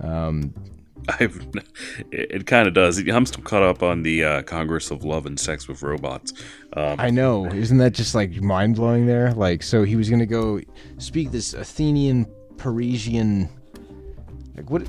[0.00, 0.52] Um,
[1.18, 1.48] I've,
[2.10, 2.98] it, it kind of does.
[2.98, 6.32] I'm still caught up on the uh, Congress of Love and Sex with Robots.
[6.74, 7.46] Um, I know.
[7.46, 9.32] Isn't that just like mind blowing there?
[9.32, 10.60] Like, so he was going to go
[10.98, 12.26] speak this Athenian
[12.56, 13.48] Parisian.
[14.56, 14.88] Like, what?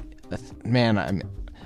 [0.64, 1.22] Man, I'm,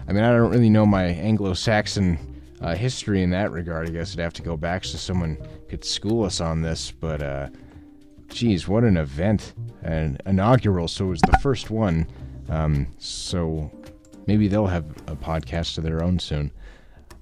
[0.08, 2.18] I mean, I don't really know my Anglo Saxon
[2.62, 3.88] uh, history in that regard.
[3.88, 5.38] I guess I'd have to go back so someone
[5.70, 6.92] could school us on this.
[6.92, 7.50] But, uh,
[8.30, 9.54] geez, what an event.
[9.84, 12.08] An inaugural, so it was the first one.
[12.50, 13.72] Um, so
[14.28, 16.52] maybe they'll have a podcast of their own soon.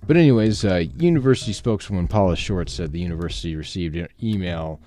[0.05, 4.81] But anyways, uh, university spokeswoman Paula Short said the university received an email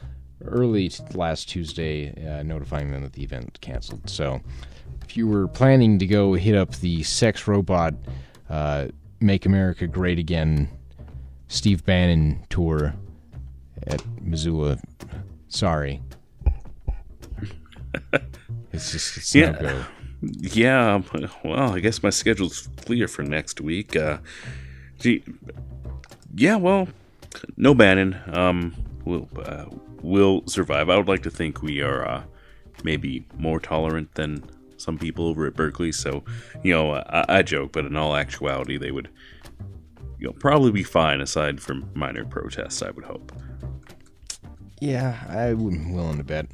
[0.45, 4.11] early t- last Tuesday uh, notifying them that the event canceled.
[4.11, 4.41] So
[5.03, 7.95] if you were planning to go hit up the sex robot
[8.51, 8.89] uh,
[9.21, 10.69] "Make America Great Again"
[11.49, 12.95] Steve Bannon tour
[13.87, 14.79] at Missoula,
[15.49, 16.03] sorry,
[18.73, 19.53] it's just it's yeah.
[19.53, 19.85] no go.
[20.39, 21.03] Yeah,
[21.45, 23.97] well, I guess my schedule's clear for next week.
[23.97, 24.19] Uh,
[24.99, 25.23] gee,
[26.35, 26.89] yeah, well,
[27.57, 28.17] no Bannon.
[28.33, 28.75] Um,
[29.05, 29.67] we'll uh,
[30.03, 30.89] we'll survive.
[30.91, 32.25] I would like to think we are uh,
[32.85, 34.45] maybe more tolerant than
[34.77, 35.93] some people over at Berkeley.
[35.93, 36.25] So,
[36.63, 39.09] you know, I, I joke, but in all actuality, they would,
[40.19, 42.83] you know, probably be fine aside from minor protests.
[42.83, 43.33] I would hope.
[44.81, 46.47] Yeah, I wouldn't willing to bet.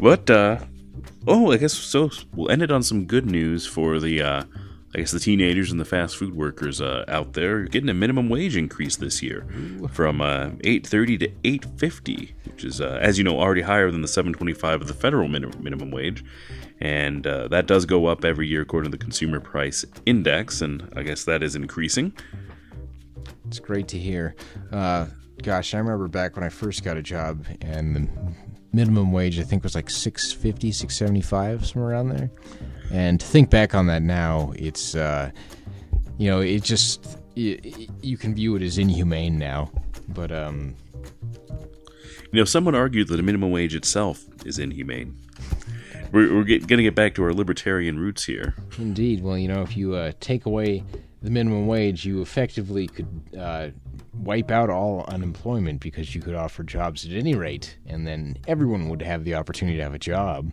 [0.00, 0.58] But uh,
[1.30, 2.10] Oh, I guess so.
[2.34, 4.44] We'll end it on some good news for the, uh,
[4.94, 8.30] I guess, the teenagers and the fast food workers uh, out there getting a minimum
[8.30, 9.46] wage increase this year
[9.92, 13.90] from uh, eight thirty to eight fifty, which is, uh, as you know, already higher
[13.90, 16.24] than the seven twenty five of the federal minimum minimum wage,
[16.80, 20.90] and uh, that does go up every year according to the Consumer Price Index, and
[20.96, 22.14] I guess that is increasing.
[23.46, 24.34] It's great to hear.
[24.72, 25.06] Uh,
[25.42, 28.34] gosh, I remember back when I first got a job, and
[28.72, 32.30] minimum wage I think was like 650 675 somewhere around there.
[32.90, 35.30] And to think back on that now it's uh,
[36.18, 39.70] you know it just it, you can view it as inhumane now.
[40.08, 40.74] But um
[42.32, 45.16] you know someone argued that the minimum wage itself is inhumane.
[46.10, 48.54] We're, we're going to get back to our libertarian roots here.
[48.78, 49.22] Indeed.
[49.22, 50.84] Well you know if you uh, take away
[51.22, 53.08] the minimum wage you effectively could
[53.38, 53.68] uh,
[54.18, 58.88] wipe out all unemployment because you could offer jobs at any rate, and then everyone
[58.88, 60.52] would have the opportunity to have a job.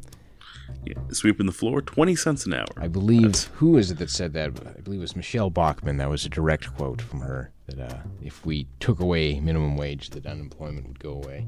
[0.83, 2.67] Yeah, sweeping the floor, twenty cents an hour.
[2.77, 3.45] I believe That's...
[3.45, 4.51] who is it that said that?
[4.77, 5.97] I believe it was Michele Bachmann.
[5.97, 10.09] That was a direct quote from her that uh, if we took away minimum wage,
[10.11, 11.47] that unemployment would go away.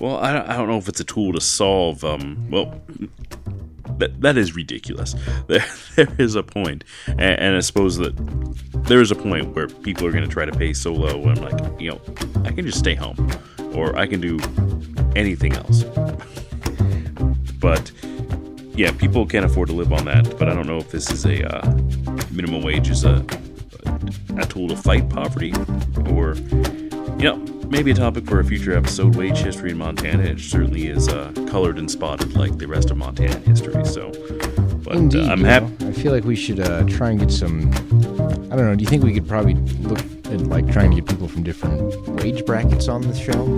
[0.00, 2.04] Well, I don't, I don't know if it's a tool to solve.
[2.04, 2.80] Um, well,
[3.98, 5.14] that that is ridiculous.
[5.48, 5.64] There
[5.96, 8.14] there is a point, and, and I suppose that
[8.84, 11.22] there is a point where people are going to try to pay so low.
[11.22, 12.00] And I'm like, you know,
[12.44, 13.30] I can just stay home,
[13.74, 14.38] or I can do
[15.16, 15.84] anything else.
[17.60, 17.90] but
[18.74, 20.38] yeah, people can't afford to live on that.
[20.38, 21.70] But I don't know if this is a uh,
[22.30, 23.24] minimum wage is a
[24.36, 25.52] a tool to fight poverty,
[26.12, 26.34] or
[27.16, 29.16] you know maybe a topic for a future episode.
[29.16, 30.22] Wage history in Montana.
[30.22, 33.84] It certainly is uh, colored and spotted like the rest of Montana history.
[33.84, 34.10] So,
[34.84, 35.86] but uh, Indeed, uh, I'm happy.
[35.86, 37.70] I feel like we should uh, try and get some.
[38.50, 38.74] I don't know.
[38.74, 42.08] Do you think we could probably look at like trying to get people from different
[42.08, 43.56] wage brackets on the show?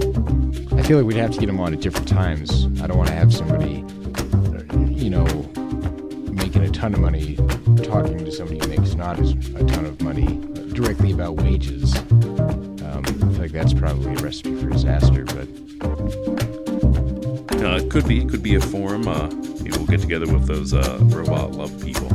[0.76, 2.66] I feel like we'd have to get them on at different times.
[2.82, 3.84] I don't want to have somebody,
[4.92, 5.24] you know,
[6.32, 7.36] making a ton of money
[7.84, 10.26] talking to somebody who makes not as a ton of money
[10.72, 11.94] directly about wages
[13.38, 15.48] like that's probably a recipe for disaster, but.
[17.60, 18.22] Uh, it could be.
[18.22, 19.06] It could be a forum.
[19.06, 19.26] Uh,
[19.62, 22.08] maybe we'll get together with those uh, robot love people.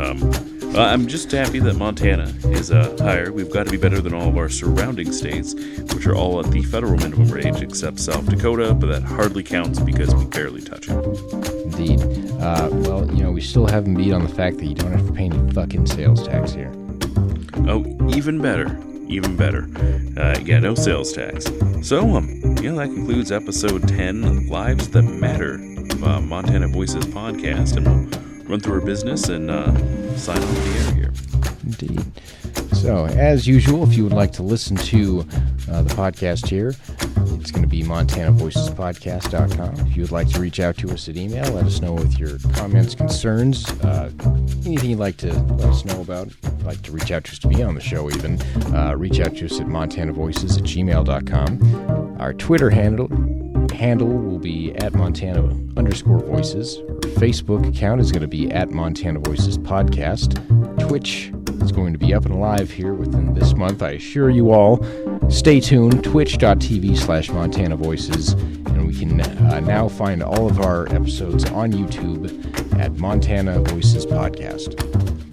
[0.00, 0.32] Um,
[0.74, 3.30] uh, I'm just happy that Montana is uh, higher.
[3.30, 5.54] We've got to be better than all of our surrounding states,
[5.92, 9.78] which are all at the federal minimum wage, except South Dakota, but that hardly counts
[9.78, 10.94] because we barely touch it.
[11.64, 12.00] Indeed.
[12.40, 15.06] Uh, well, you know, we still haven't beat on the fact that you don't have
[15.06, 16.72] to pay any fucking sales tax here.
[17.66, 19.68] Oh, even better even better.
[20.16, 21.46] Uh, yeah, no sales tax.
[21.82, 22.28] So, um,
[22.60, 25.54] yeah, that concludes episode 10 Lives That Matter,
[26.04, 29.72] uh, Montana Voices podcast, and we'll run through our business and uh,
[30.16, 31.12] sign off the air here.
[31.64, 32.04] Indeed.
[32.74, 35.20] So, as usual, if you would like to listen to
[35.70, 36.74] uh, the podcast here,
[37.40, 39.86] it's going to be montanavoicespodcast.com.
[39.86, 42.18] If you would like to reach out to us at email, let us know with
[42.18, 44.10] your comments, concerns, uh,
[44.66, 46.28] anything you'd like to let us know about.
[46.64, 48.40] like to reach out to us to be on the show, even,
[48.74, 52.16] uh, reach out to us at montanavoices at gmail.com.
[52.20, 53.08] Our Twitter handle
[53.72, 55.42] handle will be at Montana
[55.76, 56.78] underscore voices.
[56.78, 60.34] Our Facebook account is going to be at Montana Voices Podcast.
[60.88, 61.32] Twitch
[61.62, 63.82] is going to be up and alive here within this month.
[63.82, 64.84] I assure you all.
[65.30, 66.04] Stay tuned.
[66.04, 68.32] Twitch.tv slash Montana Voices.
[68.32, 74.06] And we can uh, now find all of our episodes on YouTube at Montana Voices
[74.06, 75.27] Podcast.